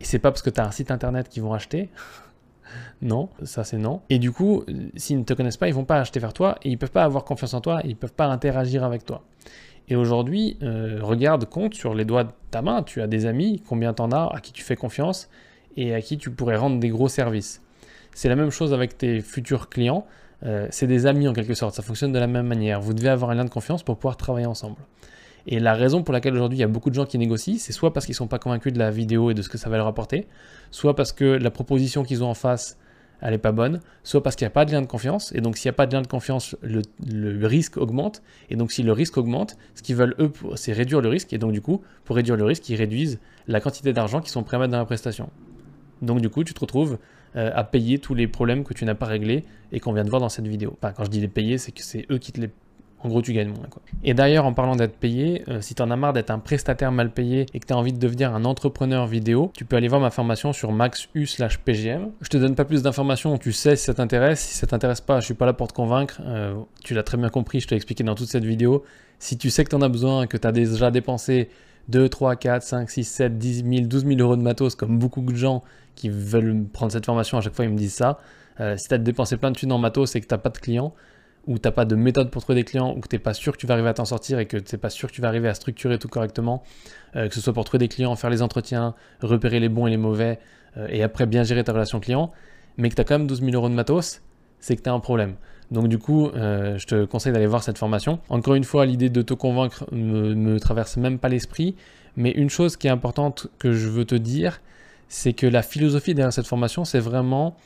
Et 0.00 0.04
c'est 0.04 0.18
pas 0.18 0.30
parce 0.30 0.40
que 0.40 0.48
tu 0.48 0.58
as 0.58 0.66
un 0.66 0.70
site 0.70 0.90
internet 0.90 1.28
qu'ils 1.28 1.42
vont 1.42 1.52
acheter 1.52 1.90
non, 3.02 3.28
ça 3.42 3.64
c'est 3.64 3.78
non. 3.78 4.00
Et 4.10 4.18
du 4.18 4.32
coup, 4.32 4.64
s'ils 4.96 5.18
ne 5.18 5.24
te 5.24 5.32
connaissent 5.32 5.56
pas, 5.56 5.68
ils 5.68 5.74
vont 5.74 5.84
pas 5.84 6.00
acheter 6.00 6.20
vers 6.20 6.32
toi 6.32 6.58
et 6.62 6.70
ils 6.70 6.78
peuvent 6.78 6.90
pas 6.90 7.04
avoir 7.04 7.24
confiance 7.24 7.54
en 7.54 7.60
toi, 7.60 7.80
ils 7.84 7.96
peuvent 7.96 8.14
pas 8.14 8.26
interagir 8.26 8.84
avec 8.84 9.04
toi. 9.04 9.22
Et 9.88 9.96
aujourd'hui, 9.96 10.58
euh, 10.62 10.98
regarde, 11.02 11.46
compte 11.46 11.74
sur 11.74 11.94
les 11.94 12.04
doigts 12.04 12.24
de 12.24 12.32
ta 12.50 12.62
main, 12.62 12.82
tu 12.82 13.00
as 13.00 13.06
des 13.06 13.26
amis, 13.26 13.62
combien 13.66 13.94
t'en 13.94 14.10
as, 14.12 14.30
à 14.34 14.40
qui 14.40 14.52
tu 14.52 14.62
fais 14.62 14.76
confiance 14.76 15.30
et 15.76 15.94
à 15.94 16.02
qui 16.02 16.18
tu 16.18 16.30
pourrais 16.30 16.56
rendre 16.56 16.78
des 16.78 16.90
gros 16.90 17.08
services. 17.08 17.62
C'est 18.14 18.28
la 18.28 18.36
même 18.36 18.50
chose 18.50 18.74
avec 18.74 18.98
tes 18.98 19.20
futurs 19.20 19.68
clients, 19.68 20.04
euh, 20.44 20.66
c'est 20.70 20.86
des 20.86 21.06
amis 21.06 21.26
en 21.26 21.32
quelque 21.32 21.54
sorte, 21.54 21.74
ça 21.74 21.82
fonctionne 21.82 22.12
de 22.12 22.18
la 22.18 22.26
même 22.26 22.46
manière. 22.46 22.80
Vous 22.80 22.92
devez 22.92 23.08
avoir 23.08 23.30
un 23.30 23.34
lien 23.34 23.44
de 23.44 23.50
confiance 23.50 23.82
pour 23.82 23.96
pouvoir 23.96 24.16
travailler 24.16 24.46
ensemble. 24.46 24.76
Et 25.50 25.60
la 25.60 25.72
raison 25.72 26.02
pour 26.02 26.12
laquelle 26.12 26.34
aujourd'hui 26.34 26.58
il 26.58 26.60
y 26.60 26.64
a 26.64 26.68
beaucoup 26.68 26.90
de 26.90 26.94
gens 26.94 27.06
qui 27.06 27.16
négocient, 27.16 27.56
c'est 27.58 27.72
soit 27.72 27.94
parce 27.94 28.04
qu'ils 28.04 28.12
ne 28.12 28.18
sont 28.18 28.26
pas 28.26 28.38
convaincus 28.38 28.70
de 28.70 28.78
la 28.78 28.90
vidéo 28.90 29.30
et 29.30 29.34
de 29.34 29.40
ce 29.40 29.48
que 29.48 29.56
ça 29.56 29.70
va 29.70 29.78
leur 29.78 29.86
apporter, 29.86 30.26
soit 30.70 30.94
parce 30.94 31.10
que 31.10 31.24
la 31.24 31.50
proposition 31.50 32.04
qu'ils 32.04 32.22
ont 32.22 32.28
en 32.28 32.34
face, 32.34 32.76
elle 33.22 33.30
n'est 33.30 33.38
pas 33.38 33.50
bonne, 33.50 33.80
soit 34.04 34.22
parce 34.22 34.36
qu'il 34.36 34.44
n'y 34.44 34.48
a 34.48 34.50
pas 34.50 34.66
de 34.66 34.72
lien 34.72 34.82
de 34.82 34.86
confiance, 34.86 35.32
et 35.34 35.40
donc 35.40 35.56
s'il 35.56 35.70
n'y 35.70 35.70
a 35.70 35.76
pas 35.76 35.86
de 35.86 35.94
lien 35.94 36.02
de 36.02 36.06
confiance, 36.06 36.54
le, 36.60 37.46
risque 37.46 37.78
augmente, 37.78 38.22
et 38.50 38.56
donc 38.56 38.70
si 38.70 38.82
le 38.82 38.92
risque 38.92 39.16
augmente, 39.16 39.56
ce 39.74 39.82
qu'ils 39.82 39.96
veulent 39.96 40.14
eux, 40.18 40.30
c'est 40.54 40.74
réduire 40.74 41.00
le 41.00 41.08
risque, 41.08 41.32
et 41.32 41.38
donc 41.38 41.52
du 41.52 41.62
coup, 41.62 41.80
pour 42.04 42.16
réduire 42.16 42.36
le 42.36 42.44
risque, 42.44 42.68
ils 42.68 42.76
réduisent 42.76 43.18
la 43.46 43.60
quantité 43.60 43.94
d'argent 43.94 44.20
qu'ils 44.20 44.30
sont 44.30 44.42
prêts 44.42 44.58
à 44.58 44.60
mettre 44.60 44.72
dans 44.72 44.78
la 44.78 44.84
prestation. 44.84 45.30
Donc 46.02 46.20
du 46.20 46.28
coup, 46.28 46.44
tu 46.44 46.52
te 46.52 46.60
retrouves 46.60 46.98
euh, 47.36 47.50
à 47.54 47.64
payer 47.64 47.98
tous 47.98 48.14
les 48.14 48.28
problèmes 48.28 48.64
que 48.64 48.74
tu 48.74 48.84
n'as 48.84 48.94
pas 48.94 49.06
réglés 49.06 49.44
et 49.72 49.80
qu'on 49.80 49.94
vient 49.94 50.04
de 50.04 50.10
voir 50.10 50.20
dans 50.20 50.28
cette 50.28 50.46
vidéo. 50.46 50.76
Enfin, 50.76 50.92
quand 50.92 51.04
je 51.04 51.10
dis 51.10 51.20
les 51.20 51.28
payer, 51.28 51.56
c'est 51.56 51.72
que 51.72 51.82
c'est 51.82 52.06
eux 52.10 52.18
qui 52.18 52.32
te 52.32 52.40
les 52.40 52.50
en 53.00 53.08
gros, 53.08 53.22
tu 53.22 53.32
gagnes 53.32 53.50
moins. 53.50 53.66
Quoi. 53.70 53.80
Et 54.02 54.12
d'ailleurs, 54.12 54.44
en 54.44 54.52
parlant 54.52 54.74
d'être 54.74 54.96
payé, 54.96 55.44
euh, 55.48 55.60
si 55.60 55.74
tu 55.74 55.82
en 55.82 55.90
as 55.90 55.96
marre 55.96 56.12
d'être 56.12 56.30
un 56.30 56.40
prestataire 56.40 56.90
mal 56.90 57.10
payé 57.10 57.46
et 57.54 57.60
que 57.60 57.66
tu 57.66 57.72
as 57.72 57.76
envie 57.76 57.92
de 57.92 57.98
devenir 57.98 58.34
un 58.34 58.44
entrepreneur 58.44 59.06
vidéo, 59.06 59.52
tu 59.54 59.64
peux 59.64 59.76
aller 59.76 59.88
voir 59.88 60.00
ma 60.00 60.10
formation 60.10 60.52
sur 60.52 60.72
maxu 60.72 61.26
slash 61.26 61.58
PGM. 61.58 62.10
Je 62.20 62.28
te 62.28 62.36
donne 62.36 62.56
pas 62.56 62.64
plus 62.64 62.82
d'informations, 62.82 63.38
tu 63.38 63.52
sais 63.52 63.76
si 63.76 63.84
ça 63.84 63.94
t'intéresse. 63.94 64.40
Si 64.40 64.54
ça 64.56 64.66
t'intéresse 64.66 65.00
pas, 65.00 65.20
je 65.20 65.26
suis 65.26 65.34
pas 65.34 65.46
là 65.46 65.52
pour 65.52 65.68
te 65.68 65.72
convaincre. 65.74 66.20
Euh, 66.26 66.54
tu 66.82 66.94
l'as 66.94 67.04
très 67.04 67.16
bien 67.16 67.28
compris, 67.28 67.60
je 67.60 67.68
t'ai 67.68 67.76
expliqué 67.76 68.02
dans 68.02 68.16
toute 68.16 68.28
cette 68.28 68.44
vidéo. 68.44 68.84
Si 69.20 69.38
tu 69.38 69.50
sais 69.50 69.64
que 69.64 69.70
tu 69.70 69.76
en 69.76 69.82
as 69.82 69.88
besoin, 69.88 70.26
que 70.26 70.36
tu 70.36 70.46
as 70.46 70.52
déjà 70.52 70.90
dépensé 70.90 71.50
2, 71.88 72.08
3, 72.08 72.34
4, 72.36 72.62
5, 72.62 72.90
6, 72.90 73.04
7, 73.04 73.38
10 73.38 73.64
000, 73.64 73.86
12 73.86 74.06
000 74.06 74.20
euros 74.20 74.36
de 74.36 74.42
matos, 74.42 74.74
comme 74.74 74.98
beaucoup 74.98 75.22
de 75.22 75.36
gens 75.36 75.62
qui 75.94 76.08
veulent 76.08 76.64
prendre 76.72 76.92
cette 76.92 77.06
formation, 77.06 77.38
à 77.38 77.40
chaque 77.40 77.54
fois 77.54 77.64
ils 77.64 77.70
me 77.70 77.78
disent 77.78 77.94
ça. 77.94 78.18
Euh, 78.60 78.76
si 78.76 78.88
tu 78.88 78.94
as 78.94 78.98
dépensé 78.98 79.36
plein 79.36 79.50
de 79.52 79.56
thunes 79.56 79.72
en 79.72 79.78
matos 79.78 80.16
et 80.16 80.20
que 80.20 80.26
tu 80.26 80.34
n'as 80.34 80.38
pas 80.38 80.50
de 80.50 80.58
clients, 80.58 80.94
où 81.48 81.58
t'as 81.58 81.70
pas 81.72 81.86
de 81.86 81.96
méthode 81.96 82.30
pour 82.30 82.42
trouver 82.42 82.60
des 82.60 82.64
clients, 82.64 82.94
ou 82.94 83.00
que 83.00 83.08
t'es 83.08 83.18
pas 83.18 83.32
sûr 83.32 83.54
que 83.54 83.56
tu 83.58 83.66
vas 83.66 83.72
arriver 83.74 83.88
à 83.88 83.94
t'en 83.94 84.04
sortir 84.04 84.38
et 84.38 84.46
que 84.46 84.58
t'es 84.58 84.76
pas 84.76 84.90
sûr 84.90 85.08
que 85.08 85.14
tu 85.14 85.22
vas 85.22 85.28
arriver 85.28 85.48
à 85.48 85.54
structurer 85.54 85.98
tout 85.98 86.08
correctement, 86.08 86.62
euh, 87.16 87.26
que 87.26 87.34
ce 87.34 87.40
soit 87.40 87.54
pour 87.54 87.64
trouver 87.64 87.78
des 87.78 87.88
clients, 87.88 88.14
faire 88.16 88.28
les 88.28 88.42
entretiens, 88.42 88.94
repérer 89.22 89.58
les 89.58 89.70
bons 89.70 89.86
et 89.86 89.90
les 89.90 89.96
mauvais, 89.96 90.38
euh, 90.76 90.86
et 90.90 91.02
après 91.02 91.24
bien 91.24 91.44
gérer 91.44 91.64
ta 91.64 91.72
relation 91.72 92.00
client, 92.00 92.30
mais 92.76 92.90
que 92.90 92.94
tu 92.94 93.00
as 93.00 93.04
quand 93.04 93.18
même 93.18 93.26
12 93.26 93.40
000 93.40 93.52
euros 93.52 93.70
de 93.70 93.74
matos, 93.74 94.20
c'est 94.60 94.76
que 94.76 94.82
tu 94.82 94.90
as 94.90 94.92
un 94.92 95.00
problème. 95.00 95.36
Donc 95.70 95.88
du 95.88 95.98
coup, 95.98 96.28
euh, 96.28 96.76
je 96.76 96.86
te 96.86 97.04
conseille 97.06 97.32
d'aller 97.32 97.46
voir 97.46 97.62
cette 97.62 97.78
formation. 97.78 98.20
Encore 98.28 98.54
une 98.54 98.64
fois, 98.64 98.84
l'idée 98.84 99.08
de 99.08 99.22
te 99.22 99.32
convaincre 99.32 99.86
me, 99.90 100.34
me 100.34 100.60
traverse 100.60 100.98
même 100.98 101.18
pas 101.18 101.30
l'esprit, 101.30 101.76
mais 102.16 102.30
une 102.30 102.50
chose 102.50 102.76
qui 102.76 102.88
est 102.88 102.90
importante 102.90 103.48
que 103.58 103.72
je 103.72 103.88
veux 103.88 104.04
te 104.04 104.14
dire, 104.14 104.60
c'est 105.08 105.32
que 105.32 105.46
la 105.46 105.62
philosophie 105.62 106.14
derrière 106.14 106.32
cette 106.32 106.46
formation, 106.46 106.84
c'est 106.84 107.00
vraiment 107.00 107.56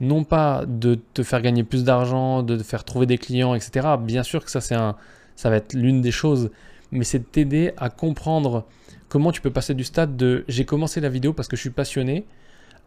non 0.00 0.24
pas 0.24 0.64
de 0.66 0.98
te 1.14 1.22
faire 1.22 1.40
gagner 1.42 1.64
plus 1.64 1.84
d'argent, 1.84 2.42
de 2.42 2.56
te 2.56 2.62
faire 2.62 2.84
trouver 2.84 3.06
des 3.06 3.18
clients, 3.18 3.54
etc. 3.54 3.88
Bien 4.00 4.22
sûr 4.22 4.44
que 4.44 4.50
ça, 4.50 4.60
c'est 4.60 4.74
un, 4.74 4.96
ça 5.36 5.50
va 5.50 5.56
être 5.56 5.74
l'une 5.74 6.00
des 6.00 6.10
choses, 6.10 6.50
mais 6.90 7.04
c'est 7.04 7.20
de 7.20 7.24
t'aider 7.24 7.72
à 7.76 7.90
comprendre 7.90 8.66
comment 9.08 9.32
tu 9.32 9.40
peux 9.40 9.50
passer 9.50 9.74
du 9.74 9.84
stade 9.84 10.16
de 10.16 10.44
j'ai 10.48 10.64
commencé 10.64 11.00
la 11.00 11.08
vidéo 11.08 11.32
parce 11.32 11.48
que 11.48 11.56
je 11.56 11.60
suis 11.60 11.70
passionné 11.70 12.24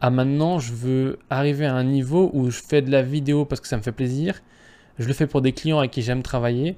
à 0.01 0.09
maintenant 0.09 0.59
je 0.59 0.73
veux 0.73 1.19
arriver 1.29 1.65
à 1.65 1.75
un 1.75 1.83
niveau 1.83 2.29
où 2.33 2.49
je 2.49 2.61
fais 2.61 2.81
de 2.81 2.91
la 2.91 3.01
vidéo 3.01 3.45
parce 3.45 3.61
que 3.61 3.67
ça 3.67 3.77
me 3.77 3.81
fait 3.81 3.91
plaisir, 3.91 4.41
je 4.97 5.07
le 5.07 5.13
fais 5.13 5.27
pour 5.27 5.41
des 5.41 5.53
clients 5.53 5.79
avec 5.79 5.91
qui 5.91 6.01
j'aime 6.01 6.23
travailler, 6.23 6.77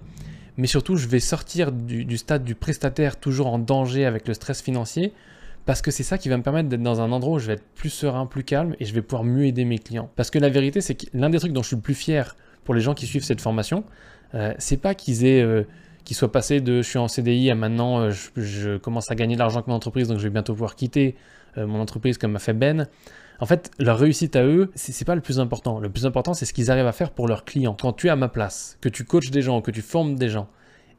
mais 0.57 0.67
surtout 0.67 0.95
je 0.95 1.07
vais 1.07 1.19
sortir 1.19 1.71
du 1.71 2.17
stade 2.17 2.43
du 2.43 2.55
prestataire 2.55 3.19
toujours 3.19 3.47
en 3.47 3.59
danger 3.59 4.05
avec 4.05 4.27
le 4.27 4.33
stress 4.33 4.61
financier 4.61 5.13
parce 5.65 5.81
que 5.81 5.91
c'est 5.91 6.03
ça 6.03 6.17
qui 6.17 6.29
va 6.29 6.37
me 6.37 6.43
permettre 6.43 6.69
d'être 6.69 6.81
dans 6.81 7.01
un 7.01 7.11
endroit 7.11 7.35
où 7.35 7.39
je 7.39 7.47
vais 7.47 7.53
être 7.53 7.67
plus 7.75 7.89
serein, 7.89 8.25
plus 8.25 8.43
calme 8.43 8.75
et 8.79 8.85
je 8.85 8.93
vais 8.93 9.01
pouvoir 9.01 9.23
mieux 9.23 9.45
aider 9.45 9.65
mes 9.65 9.77
clients. 9.77 10.09
Parce 10.15 10.31
que 10.31 10.39
la 10.39 10.49
vérité, 10.49 10.81
c'est 10.81 10.95
que 10.95 11.05
l'un 11.13 11.29
des 11.29 11.39
trucs 11.39 11.53
dont 11.53 11.61
je 11.61 11.67
suis 11.67 11.75
le 11.75 11.81
plus 11.81 11.93
fier 11.93 12.35
pour 12.63 12.73
les 12.73 12.81
gens 12.81 12.93
qui 12.93 13.05
suivent 13.05 13.23
cette 13.23 13.41
formation, 13.41 13.83
euh, 14.33 14.53
c'est 14.57 14.77
pas 14.77 14.95
qu'ils 14.95 15.25
aient 15.25 15.41
euh, 15.41 15.63
soient 16.11 16.31
passés 16.31 16.61
de 16.61 16.81
je 16.81 16.87
suis 16.89 16.99
en 16.99 17.07
CDI 17.07 17.51
à 17.51 17.55
maintenant 17.55 18.01
euh, 18.01 18.11
je, 18.35 18.77
commence 18.77 19.09
à 19.11 19.15
gagner 19.15 19.35
de 19.35 19.39
l'argent 19.39 19.57
avec 19.57 19.67
mon 19.67 19.75
entreprise 19.75 20.09
donc 20.09 20.17
je 20.17 20.23
vais 20.23 20.29
bientôt 20.29 20.51
pouvoir 20.53 20.75
quitter 20.75 21.15
mon 21.57 21.81
entreprise 21.81 22.17
comme 22.17 22.35
a 22.37 22.39
fait 22.39 22.53
Ben. 22.53 22.87
En 23.41 23.45
fait, 23.45 23.71
leur 23.77 23.97
réussite 23.97 24.37
à 24.37 24.43
eux, 24.43 24.71
c'est 24.75 25.03
pas 25.03 25.15
le 25.15 25.21
plus 25.21 25.39
important. 25.39 25.79
Le 25.79 25.89
plus 25.89 26.05
important, 26.05 26.33
c'est 26.33 26.45
ce 26.45 26.53
qu'ils 26.53 26.71
arrivent 26.71 26.85
à 26.85 26.93
faire 26.93 27.11
pour 27.11 27.27
leurs 27.27 27.43
clients. 27.43 27.75
Quand 27.77 27.91
tu 27.91 28.07
es 28.07 28.09
à 28.09 28.15
ma 28.15 28.29
place, 28.29 28.77
que 28.79 28.87
tu 28.87 29.03
coaches 29.03 29.31
des 29.31 29.41
gens, 29.41 29.61
que 29.61 29.71
tu 29.71 29.81
formes 29.81 30.15
des 30.15 30.29
gens, 30.29 30.47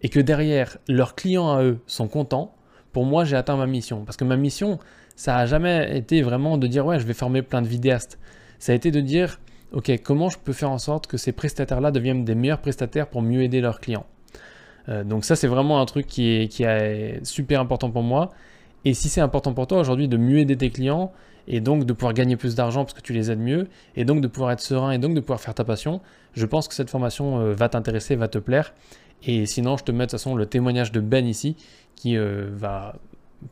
et 0.02 0.08
que 0.08 0.20
derrière, 0.20 0.76
leurs 0.88 1.14
clients 1.14 1.52
à 1.52 1.62
eux 1.62 1.78
sont 1.86 2.08
contents, 2.08 2.54
pour 2.92 3.04
moi, 3.04 3.24
j'ai 3.24 3.36
atteint 3.36 3.56
ma 3.56 3.66
mission. 3.66 4.04
Parce 4.04 4.16
que 4.16 4.24
ma 4.24 4.36
mission, 4.36 4.78
ça 5.16 5.34
n'a 5.36 5.46
jamais 5.46 5.96
été 5.96 6.22
vraiment 6.22 6.58
de 6.58 6.66
dire, 6.66 6.86
ouais, 6.86 6.98
je 6.98 7.06
vais 7.06 7.14
former 7.14 7.42
plein 7.42 7.62
de 7.62 7.68
vidéastes. 7.68 8.18
Ça 8.58 8.72
a 8.72 8.74
été 8.74 8.90
de 8.90 9.00
dire, 9.00 9.40
ok, 9.72 9.90
comment 10.02 10.28
je 10.28 10.38
peux 10.38 10.52
faire 10.52 10.70
en 10.70 10.78
sorte 10.78 11.06
que 11.06 11.16
ces 11.16 11.32
prestataires-là 11.32 11.90
deviennent 11.90 12.24
des 12.24 12.34
meilleurs 12.34 12.60
prestataires 12.60 13.08
pour 13.08 13.22
mieux 13.22 13.42
aider 13.42 13.60
leurs 13.60 13.80
clients. 13.80 14.06
Euh, 14.88 15.04
donc 15.04 15.24
ça, 15.24 15.36
c'est 15.36 15.48
vraiment 15.48 15.80
un 15.80 15.86
truc 15.86 16.06
qui 16.06 16.28
est, 16.28 17.24
super 17.24 17.60
important 17.60 17.90
pour 17.90 18.02
moi. 18.02 18.30
Et 18.84 18.94
si 18.94 19.08
c'est 19.08 19.20
important 19.20 19.54
pour 19.54 19.66
toi 19.66 19.78
aujourd'hui 19.78 20.08
de 20.08 20.16
mieux 20.16 20.38
aider 20.38 20.56
tes 20.56 20.70
clients, 20.70 21.12
et 21.48 21.60
donc 21.60 21.86
de 21.86 21.92
pouvoir 21.92 22.14
gagner 22.14 22.36
plus 22.36 22.54
d'argent 22.54 22.84
parce 22.84 22.94
que 22.94 23.00
tu 23.00 23.12
les 23.12 23.30
aides 23.30 23.40
mieux, 23.40 23.68
et 23.96 24.04
donc 24.04 24.20
de 24.20 24.28
pouvoir 24.28 24.52
être 24.52 24.60
serein, 24.60 24.92
et 24.92 24.98
donc 24.98 25.14
de 25.14 25.20
pouvoir 25.20 25.40
faire 25.40 25.54
ta 25.54 25.64
passion, 25.64 26.00
je 26.34 26.46
pense 26.46 26.68
que 26.68 26.74
cette 26.74 26.90
formation 26.90 27.40
euh, 27.40 27.54
va 27.54 27.68
t'intéresser, 27.68 28.16
va 28.16 28.28
te 28.28 28.38
plaire. 28.38 28.74
Et 29.24 29.46
sinon, 29.46 29.76
je 29.76 29.84
te 29.84 29.92
mets 29.92 29.98
de 29.98 30.02
toute 30.04 30.12
façon 30.12 30.34
le 30.34 30.46
témoignage 30.46 30.92
de 30.92 31.00
Ben 31.00 31.26
ici, 31.26 31.56
qui 31.94 32.16
euh, 32.16 32.48
va 32.52 32.94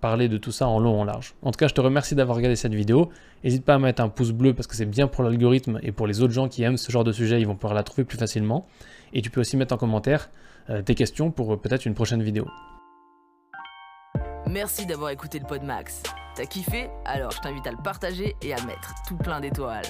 parler 0.01 0.29
de 0.29 0.37
tout 0.37 0.53
ça 0.53 0.69
en 0.69 0.79
long, 0.79 1.01
en 1.01 1.05
large. 1.05 1.35
En 1.43 1.51
tout 1.51 1.59
cas, 1.59 1.69
je 1.69 1.75
te 1.75 1.81
remercie 1.81 2.15
d'avoir 2.15 2.37
regardé 2.37 2.57
cette 2.57 2.75
vidéo. 2.75 3.11
N'hésite 3.43 3.65
pas 3.65 3.75
à 3.75 3.79
mettre 3.79 4.03
un 4.03 4.09
pouce 4.09 4.33
bleu 4.33 4.55
parce 4.55 4.67
que 4.67 4.77
c'est 4.77 4.87
bien 4.87 5.09
pour 5.09 5.25
l'algorithme 5.25 5.81
et 5.83 5.93
pour 5.93 6.07
les 6.07 6.23
autres 6.23 6.33
gens 6.33 6.49
qui 6.49 6.63
aiment 6.63 6.77
ce 6.77 6.93
genre 6.93 7.05
de 7.05 7.13
sujet, 7.13 7.41
ils 7.41 7.47
vont 7.47 7.55
pouvoir 7.55 7.75
la 7.75 7.83
trouver 7.83 8.05
plus 8.05 8.19
facilement. 8.19 8.67
Et 9.13 9.23
tu 9.23 9.31
peux 9.31 9.41
aussi 9.41 9.57
mettre 9.57 9.75
en 9.75 9.79
commentaire 9.79 10.31
euh, 10.69 10.83
tes 10.83 10.95
questions 10.95 11.31
pour 11.31 11.53
euh, 11.53 11.57
peut-être 11.57 11.87
une 11.87 11.95
prochaine 11.95 12.23
vidéo. 12.23 12.47
Merci 14.47 14.87
d'avoir 14.87 15.11
écouté 15.11 15.39
le 15.39 15.47
Pod 15.47 15.63
Max. 15.63 16.03
T'as 16.35 16.45
kiffé? 16.45 16.89
Alors 17.05 17.31
je 17.33 17.41
t'invite 17.41 17.67
à 17.67 17.73
le 17.73 17.83
partager 17.83 18.35
et 18.43 18.53
à 18.53 18.63
mettre 18.65 18.95
tout 19.09 19.17
plein 19.17 19.41
d'étoiles. 19.41 19.87